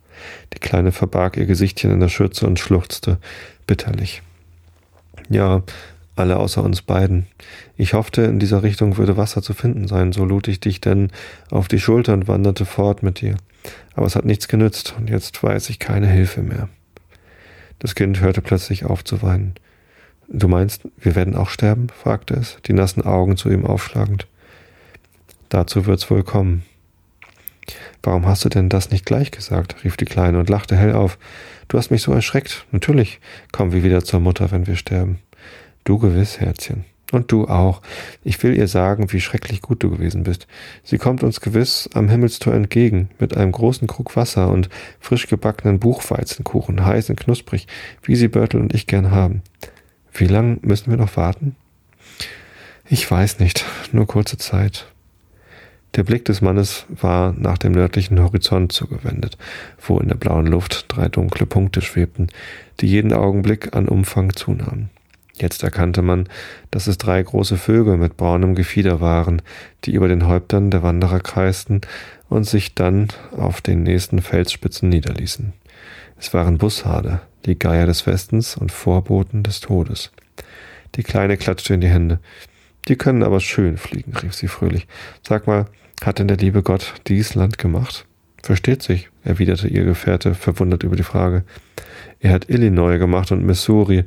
[0.54, 3.20] Die Kleine verbarg ihr Gesichtchen in der Schürze und schluchzte
[3.68, 4.22] bitterlich.
[5.30, 5.64] Ja,
[6.20, 7.28] alle außer uns beiden.
[7.76, 11.12] Ich hoffte, in dieser Richtung würde Wasser zu finden sein, so lud ich dich denn
[11.50, 13.38] auf die Schulter und wanderte fort mit dir.
[13.96, 16.70] Aber es hat nichts genützt, und jetzt weiß ich keine Hilfe mehr.
[17.80, 19.56] Das Kind hörte plötzlich auf zu weinen.
[20.30, 21.88] Du meinst, wir werden auch sterben?
[21.90, 24.28] fragte es, die nassen Augen zu ihm aufschlagend.
[25.50, 26.64] Dazu wird's wohl kommen.
[28.04, 29.84] Warum hast du denn das nicht gleich gesagt?
[29.84, 31.18] rief die Kleine und lachte hell auf.
[31.68, 32.66] Du hast mich so erschreckt.
[32.72, 33.20] Natürlich
[33.52, 35.20] kommen wir wieder zur Mutter, wenn wir sterben.
[35.88, 36.84] Du gewiss, Herzchen.
[37.14, 37.82] Und du auch.
[38.26, 40.46] Ich will ihr sagen, wie schrecklich gut du gewesen bist.
[40.84, 44.68] Sie kommt uns gewiss am Himmelstor entgegen, mit einem großen Krug Wasser und
[45.00, 47.68] frisch gebackenen Buchweizenkuchen, heiß und knusprig,
[48.04, 49.44] wie sie Börtel und ich gern haben.
[50.12, 51.56] Wie lang müssen wir noch warten?
[52.90, 53.64] Ich weiß nicht,
[53.94, 54.88] nur kurze Zeit.
[55.96, 59.38] Der Blick des Mannes war nach dem nördlichen Horizont zugewendet,
[59.80, 62.28] wo in der blauen Luft drei dunkle Punkte schwebten,
[62.82, 64.90] die jeden Augenblick an Umfang zunahmen.
[65.40, 66.28] Jetzt erkannte man,
[66.72, 69.42] dass es drei große Vögel mit braunem Gefieder waren,
[69.86, 71.82] die über den Häuptern der Wanderer kreisten
[72.28, 75.54] und sich dann auf den nächsten Felsspitzen niederließen.
[76.20, 80.12] Es waren Bussarde, die Geier des Westens und Vorboten des Todes.
[80.96, 82.20] Die Kleine klatschte in die Hände.
[82.88, 84.88] Die können aber schön fliegen, rief sie fröhlich.
[85.22, 85.66] Sag mal,
[86.04, 88.06] hat denn der liebe Gott dies Land gemacht?
[88.42, 91.44] Versteht sich, erwiderte ihr Gefährte, verwundert über die Frage.
[92.20, 94.06] Er hat Illinois gemacht und Missouri.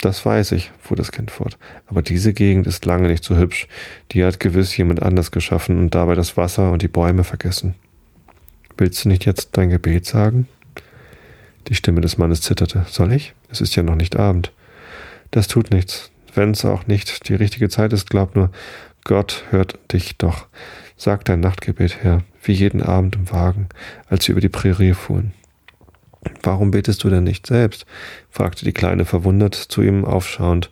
[0.00, 1.58] Das weiß ich, fuhr das Kind fort.
[1.86, 3.66] Aber diese Gegend ist lange nicht so hübsch.
[4.12, 7.74] Die hat gewiss jemand anders geschaffen und dabei das Wasser und die Bäume vergessen.
[8.76, 10.46] Willst du nicht jetzt dein Gebet sagen?
[11.66, 12.86] Die Stimme des Mannes zitterte.
[12.88, 13.34] Soll ich?
[13.50, 14.52] Es ist ja noch nicht Abend.
[15.32, 18.50] Das tut nichts wenn es auch nicht die richtige Zeit ist, glaub nur,
[19.04, 20.46] Gott hört dich doch.
[20.96, 23.68] Sag dein Nachtgebet, Herr, wie jeden Abend im Wagen,
[24.08, 25.32] als sie über die Prärie fuhren.
[26.42, 27.86] Warum betest du denn nicht selbst?
[28.30, 30.70] fragte die Kleine verwundert, zu ihm aufschauend.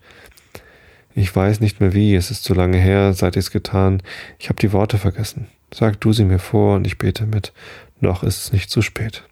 [1.14, 4.02] Ich weiß nicht mehr wie, es ist so lange her, seit ich's getan.
[4.38, 5.46] Ich habe die Worte vergessen.
[5.72, 7.52] Sag du sie mir vor und ich bete mit.
[8.00, 9.24] Noch ist es nicht zu spät.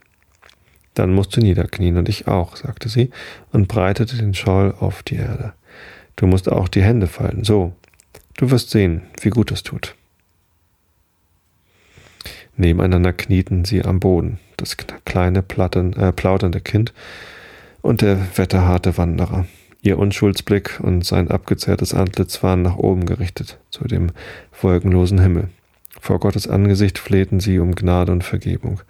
[0.94, 3.10] Dann musst du niederknien und ich auch, sagte sie
[3.52, 5.52] und breitete den Schal auf die Erde.
[6.16, 7.44] Du musst auch die Hände falten.
[7.44, 7.74] So.
[8.36, 9.94] Du wirst sehen, wie gut es tut.
[12.56, 16.92] Nebeneinander knieten sie am Boden, das kleine platten, äh, plaudernde Kind
[17.82, 19.46] und der wetterharte Wanderer.
[19.82, 24.12] Ihr Unschuldsblick und sein abgezerrtes Antlitz waren nach oben gerichtet, zu dem
[24.60, 25.48] wolkenlosen Himmel.
[26.00, 28.80] Vor Gottes Angesicht flehten sie um Gnade und Vergebung.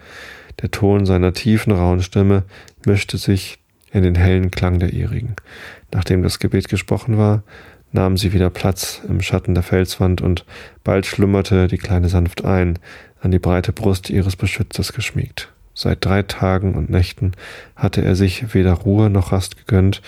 [0.63, 2.45] Der Ton seiner tiefen, rauen Stimme
[2.87, 3.59] mischte sich
[3.93, 5.35] in den hellen Klang der ihrigen.
[5.93, 7.43] Nachdem das Gebet gesprochen war,
[7.93, 10.45] nahm sie wieder Platz im Schatten der Felswand und
[10.83, 12.79] bald schlummerte die Kleine sanft ein,
[13.25, 15.51] an die breite Brust ihres Beschützers geschmiegt.
[15.73, 17.33] Seit drei Tagen und Nächten
[17.75, 20.03] hatte er sich weder Ruhe noch Rast gegönnt,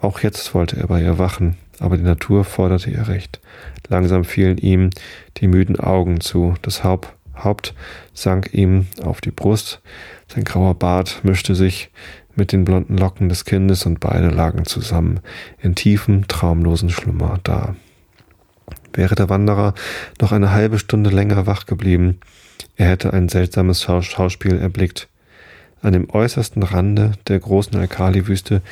[0.00, 3.40] auch jetzt wollte er bei ihr wachen, aber die Natur forderte ihr Recht.
[3.88, 4.90] Langsam fielen ihm
[5.38, 7.74] die müden Augen zu, das Haupt, Haupt
[8.12, 9.80] sank ihm auf die Brust,
[10.32, 11.90] Sein grauer Bart mischte sich
[12.34, 15.20] mit den blonden Locken des Kindes und beide lagen zusammen
[15.60, 17.76] in tiefem, traumlosen Schlummer da.
[18.92, 19.74] Wäre der Wanderer
[20.20, 22.18] noch eine halbe Stunde länger wach geblieben,
[22.76, 25.08] er hätte ein seltsames Schauspiel erblickt.
[25.82, 28.62] An dem äußersten Rande der großen Alkali-Wüste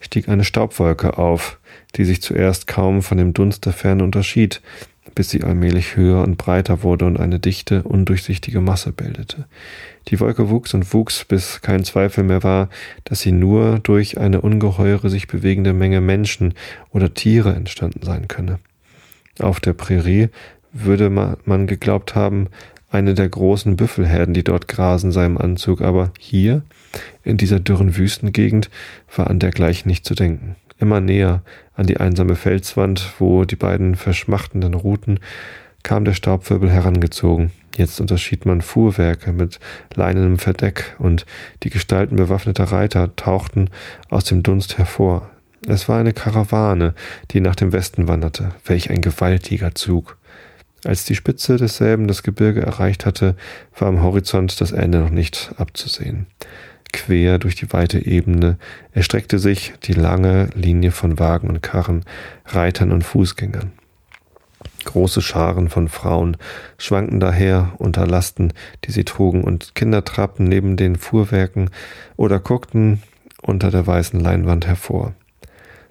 [0.00, 1.58] stieg eine Staubwolke auf,
[1.96, 4.60] die sich zuerst kaum von dem Dunst der Ferne unterschied,
[5.14, 9.46] bis sie allmählich höher und breiter wurde und eine dichte, undurchsichtige Masse bildete.
[10.08, 12.68] Die Wolke wuchs und wuchs, bis kein Zweifel mehr war,
[13.04, 16.54] dass sie nur durch eine ungeheure sich bewegende Menge Menschen
[16.90, 18.60] oder Tiere entstanden sein könne.
[19.40, 20.28] Auf der Prärie
[20.72, 22.48] würde man geglaubt haben,
[22.90, 26.62] eine der großen Büffelherden, die dort grasen, sei im Anzug, aber hier,
[27.22, 28.70] in dieser dürren Wüstengegend,
[29.14, 30.56] war an dergleichen nicht zu denken.
[30.78, 31.42] Immer näher
[31.74, 35.20] an die einsame Felswand, wo die beiden verschmachtenden ruhten,
[35.82, 37.50] kam der Staubwirbel herangezogen.
[37.76, 39.60] Jetzt unterschied man Fuhrwerke mit
[39.94, 41.26] leinenem Verdeck und
[41.62, 43.70] die Gestalten bewaffneter Reiter tauchten
[44.08, 45.30] aus dem Dunst hervor.
[45.66, 46.94] Es war eine Karawane,
[47.30, 48.52] die nach dem Westen wanderte.
[48.64, 50.17] Welch ein gewaltiger Zug.
[50.84, 53.34] Als die Spitze desselben das Gebirge erreicht hatte,
[53.76, 56.26] war am Horizont das Ende noch nicht abzusehen.
[56.92, 58.58] Quer durch die weite Ebene
[58.92, 62.04] erstreckte sich die lange Linie von Wagen und Karren,
[62.46, 63.72] Reitern und Fußgängern.
[64.84, 66.36] Große Scharen von Frauen
[66.78, 68.52] schwankten daher unter Lasten,
[68.84, 71.70] die sie trugen, und Kinder trabten neben den Fuhrwerken
[72.16, 73.02] oder guckten
[73.42, 75.14] unter der weißen Leinwand hervor.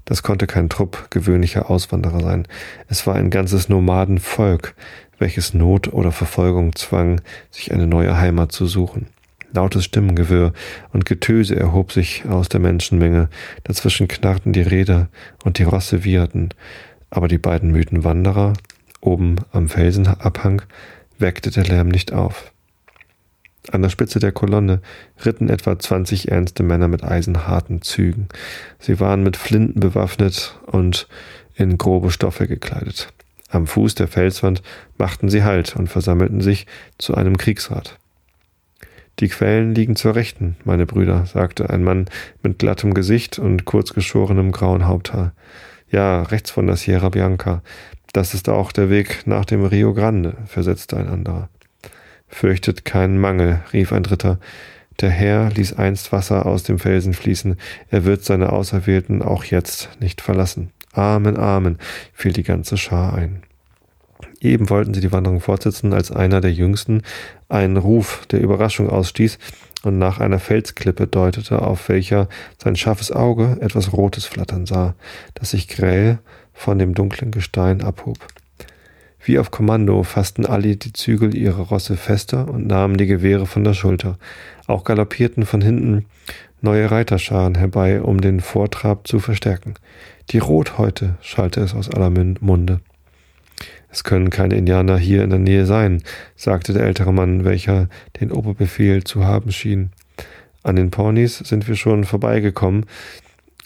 [0.07, 2.47] Das konnte kein Trupp gewöhnlicher Auswanderer sein.
[2.87, 4.73] Es war ein ganzes Nomadenvolk,
[5.19, 7.19] welches Not oder Verfolgung zwang,
[7.51, 9.07] sich eine neue Heimat zu suchen.
[9.51, 10.53] Lautes Stimmengewirr
[10.93, 13.29] und Getöse erhob sich aus der Menschenmenge,
[13.65, 15.09] dazwischen knarrten die Räder
[15.43, 16.49] und die Rosse wieherten,
[17.09, 18.53] aber die beiden müden Wanderer
[19.01, 20.61] oben am Felsenabhang
[21.19, 22.53] weckte der Lärm nicht auf.
[23.71, 24.81] An der Spitze der Kolonne
[25.25, 28.29] ritten etwa zwanzig ernste Männer mit eisenharten Zügen.
[28.79, 31.07] Sie waren mit Flinten bewaffnet und
[31.55, 33.13] in grobe Stoffe gekleidet.
[33.49, 34.61] Am Fuß der Felswand
[34.97, 36.65] machten sie Halt und versammelten sich
[36.97, 37.97] zu einem Kriegsrat.
[39.19, 42.05] Die Quellen liegen zur Rechten, meine Brüder, sagte ein Mann
[42.43, 45.33] mit glattem Gesicht und kurzgeschorenem grauen Haupthaar.
[45.89, 47.63] Ja, rechts von der Sierra Bianca.
[48.13, 51.49] Das ist auch der Weg nach dem Rio Grande, versetzte ein anderer.
[52.27, 54.39] Fürchtet keinen Mangel, rief ein Dritter.
[54.99, 57.57] Der Herr ließ einst Wasser aus dem Felsen fließen,
[57.89, 60.71] er wird seine Auserwählten auch jetzt nicht verlassen.
[60.91, 61.77] Amen, Amen,
[62.13, 63.43] fiel die ganze Schar ein.
[64.39, 67.01] Eben wollten sie die Wanderung fortsetzen, als einer der Jüngsten
[67.49, 69.37] einen Ruf der Überraschung ausstieß
[69.83, 72.27] und nach einer Felsklippe deutete, auf welcher
[72.61, 74.95] sein scharfes Auge etwas Rotes flattern sah,
[75.33, 76.19] das sich grell
[76.53, 78.17] von dem dunklen Gestein abhob.
[79.23, 83.63] Wie auf Kommando fassten alle die Zügel ihrer Rosse fester und nahmen die Gewehre von
[83.63, 84.17] der Schulter.
[84.67, 86.05] Auch galoppierten von hinten
[86.61, 89.75] neue Reiterscharen herbei, um den Vortrab zu verstärken.
[90.29, 92.79] Die Rothäute, schallte es aus aller Munde.
[93.89, 96.03] Es können keine Indianer hier in der Nähe sein,
[96.35, 97.87] sagte der ältere Mann, welcher
[98.19, 99.91] den Oberbefehl zu haben schien.
[100.63, 102.85] An den Ponys sind wir schon vorbeigekommen,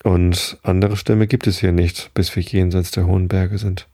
[0.03, 3.87] und andere Stämme gibt es hier nicht, bis wir jenseits der hohen Berge sind.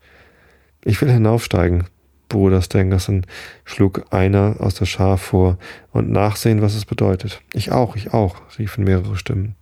[0.84, 1.84] Ich will hinaufsteigen,
[2.28, 3.26] Bruder Stangerson,
[3.64, 5.58] schlug einer aus der Schar vor,
[5.92, 7.40] und nachsehen, was es bedeutet.
[7.52, 9.54] Ich auch, ich auch, riefen mehrere Stimmen.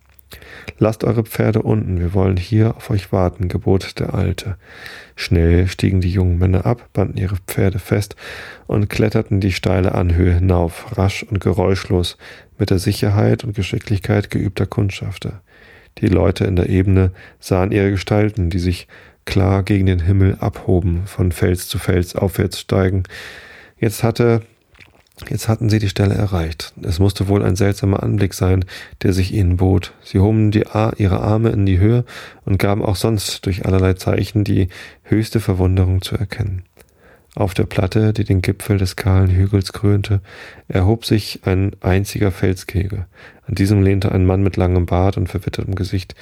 [0.77, 4.57] Lasst eure Pferde unten, wir wollen hier auf euch warten, gebot der Alte.
[5.15, 8.15] Schnell stiegen die jungen Männer ab, banden ihre Pferde fest
[8.67, 12.17] und kletterten die steile Anhöhe hinauf, rasch und geräuschlos,
[12.57, 15.41] mit der Sicherheit und Geschicklichkeit geübter Kundschafter.
[15.99, 18.87] Die Leute in der Ebene sahen ihre Gestalten, die sich
[19.27, 23.03] klar gegen den Himmel abhoben, von Fels zu Fels aufwärts steigen.
[23.79, 24.41] Jetzt hatte
[25.27, 26.73] Jetzt hatten sie die Stelle erreicht.
[26.83, 28.65] Es musste wohl ein seltsamer Anblick sein,
[29.01, 29.93] der sich ihnen bot.
[30.03, 30.65] Sie hoben die
[30.97, 32.05] ihre Arme in die Höhe
[32.45, 34.67] und gaben auch sonst durch allerlei Zeichen die
[35.01, 36.61] höchste Verwunderung zu erkennen.
[37.33, 40.21] Auf der Platte, die den Gipfel des kahlen Hügels krönte,
[40.67, 43.05] erhob sich ein einziger Felskegel.
[43.47, 46.13] An diesem lehnte ein Mann mit langem Bart und verwittertem Gesicht.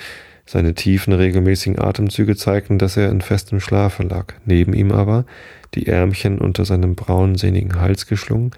[0.46, 4.34] Seine tiefen, regelmäßigen Atemzüge zeigten, dass er in festem Schlafe lag.
[4.46, 5.26] Neben ihm aber,
[5.74, 8.52] die Ärmchen unter seinem braunen, sehnigen Hals geschlungen,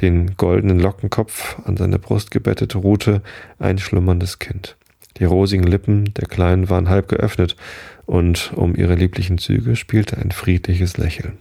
[0.00, 3.20] den goldenen Lockenkopf an seine Brust gebettet, ruhte
[3.58, 4.76] ein schlummerndes Kind.
[5.18, 7.56] Die rosigen Lippen der Kleinen waren halb geöffnet,
[8.06, 11.38] und um ihre lieblichen Züge spielte ein friedliches Lächeln.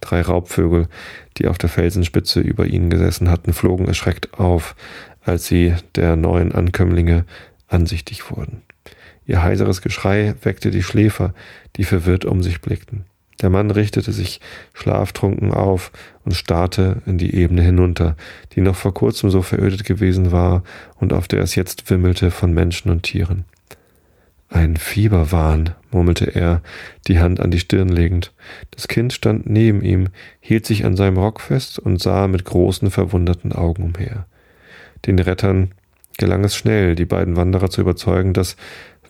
[0.00, 0.88] Drei Raubvögel,
[1.36, 4.76] die auf der Felsenspitze über ihnen gesessen hatten, flogen erschreckt auf,
[5.22, 7.24] als sie der neuen Ankömmlinge
[7.68, 8.62] ansichtig wurden.
[9.26, 11.34] Ihr heiseres Geschrei weckte die Schläfer,
[11.76, 13.04] die verwirrt um sich blickten.
[13.42, 14.40] Der Mann richtete sich
[14.74, 15.90] schlaftrunken auf
[16.24, 18.16] und starrte in die Ebene hinunter,
[18.54, 20.62] die noch vor kurzem so verödet gewesen war
[20.96, 23.44] und auf der es jetzt wimmelte von Menschen und Tieren.
[24.50, 26.62] Ein Fieberwahn, murmelte er,
[27.08, 28.32] die Hand an die Stirn legend.
[28.70, 30.10] Das Kind stand neben ihm,
[30.40, 34.26] hielt sich an seinem Rock fest und sah mit großen, verwunderten Augen umher.
[35.06, 35.72] Den Rettern
[36.18, 38.56] gelang es schnell, die beiden Wanderer zu überzeugen, dass,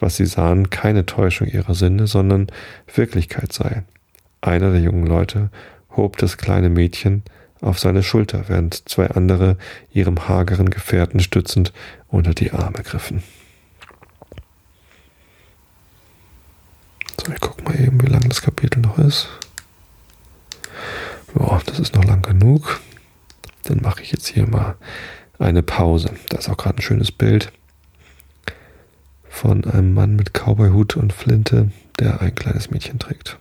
[0.05, 2.49] was sie sahen, keine Täuschung ihrer Sinne, sondern
[2.95, 3.85] Wirklichkeit sei.
[4.43, 5.49] Einer der jungen Leute
[5.97, 7.23] hob das kleine Mädchen
[7.63, 9.57] auf seine Schulter, während zwei andere
[9.91, 11.73] ihrem hageren Gefährten stützend
[12.09, 13.23] unter die Arme griffen.
[17.25, 19.29] So, ich guck mal eben, wie lang das Kapitel noch ist.
[21.35, 22.81] Ja, das ist noch lang genug.
[23.63, 24.77] Dann mache ich jetzt hier mal
[25.39, 26.11] eine Pause.
[26.29, 27.51] Da ist auch gerade ein schönes Bild
[29.35, 33.37] von einem Mann mit Cowboyhut und Flinte, der ein kleines Mädchen trägt.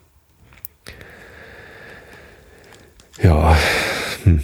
[3.21, 3.55] Ja,
[4.23, 4.43] hm.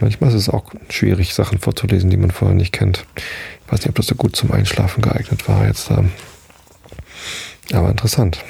[0.00, 3.04] manchmal ist es auch schwierig, Sachen vorzulesen, die man vorher nicht kennt.
[3.16, 5.90] Ich weiß nicht, ob das so gut zum Einschlafen geeignet war jetzt.
[5.90, 6.10] Ähm,
[7.72, 8.42] aber interessant.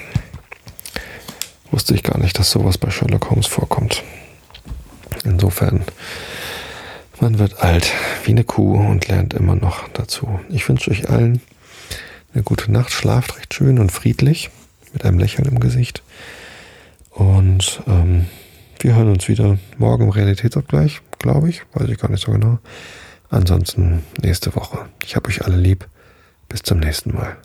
[1.72, 4.04] Wusste ich gar nicht, dass sowas bei Sherlock Holmes vorkommt.
[5.24, 5.82] Insofern,
[7.20, 7.92] man wird alt
[8.24, 10.38] wie eine Kuh und lernt immer noch dazu.
[10.48, 11.42] Ich wünsche euch allen
[12.38, 14.50] eine gute Nacht, schlaft recht schön und friedlich
[14.92, 16.02] mit einem Lächeln im Gesicht.
[17.10, 18.26] Und ähm,
[18.78, 21.62] wir hören uns wieder morgen im Realitätsabgleich, glaube ich.
[21.74, 22.60] Weiß ich gar nicht so genau.
[23.28, 24.86] Ansonsten nächste Woche.
[25.04, 25.88] Ich habe euch alle lieb.
[26.48, 27.36] Bis zum nächsten Mal.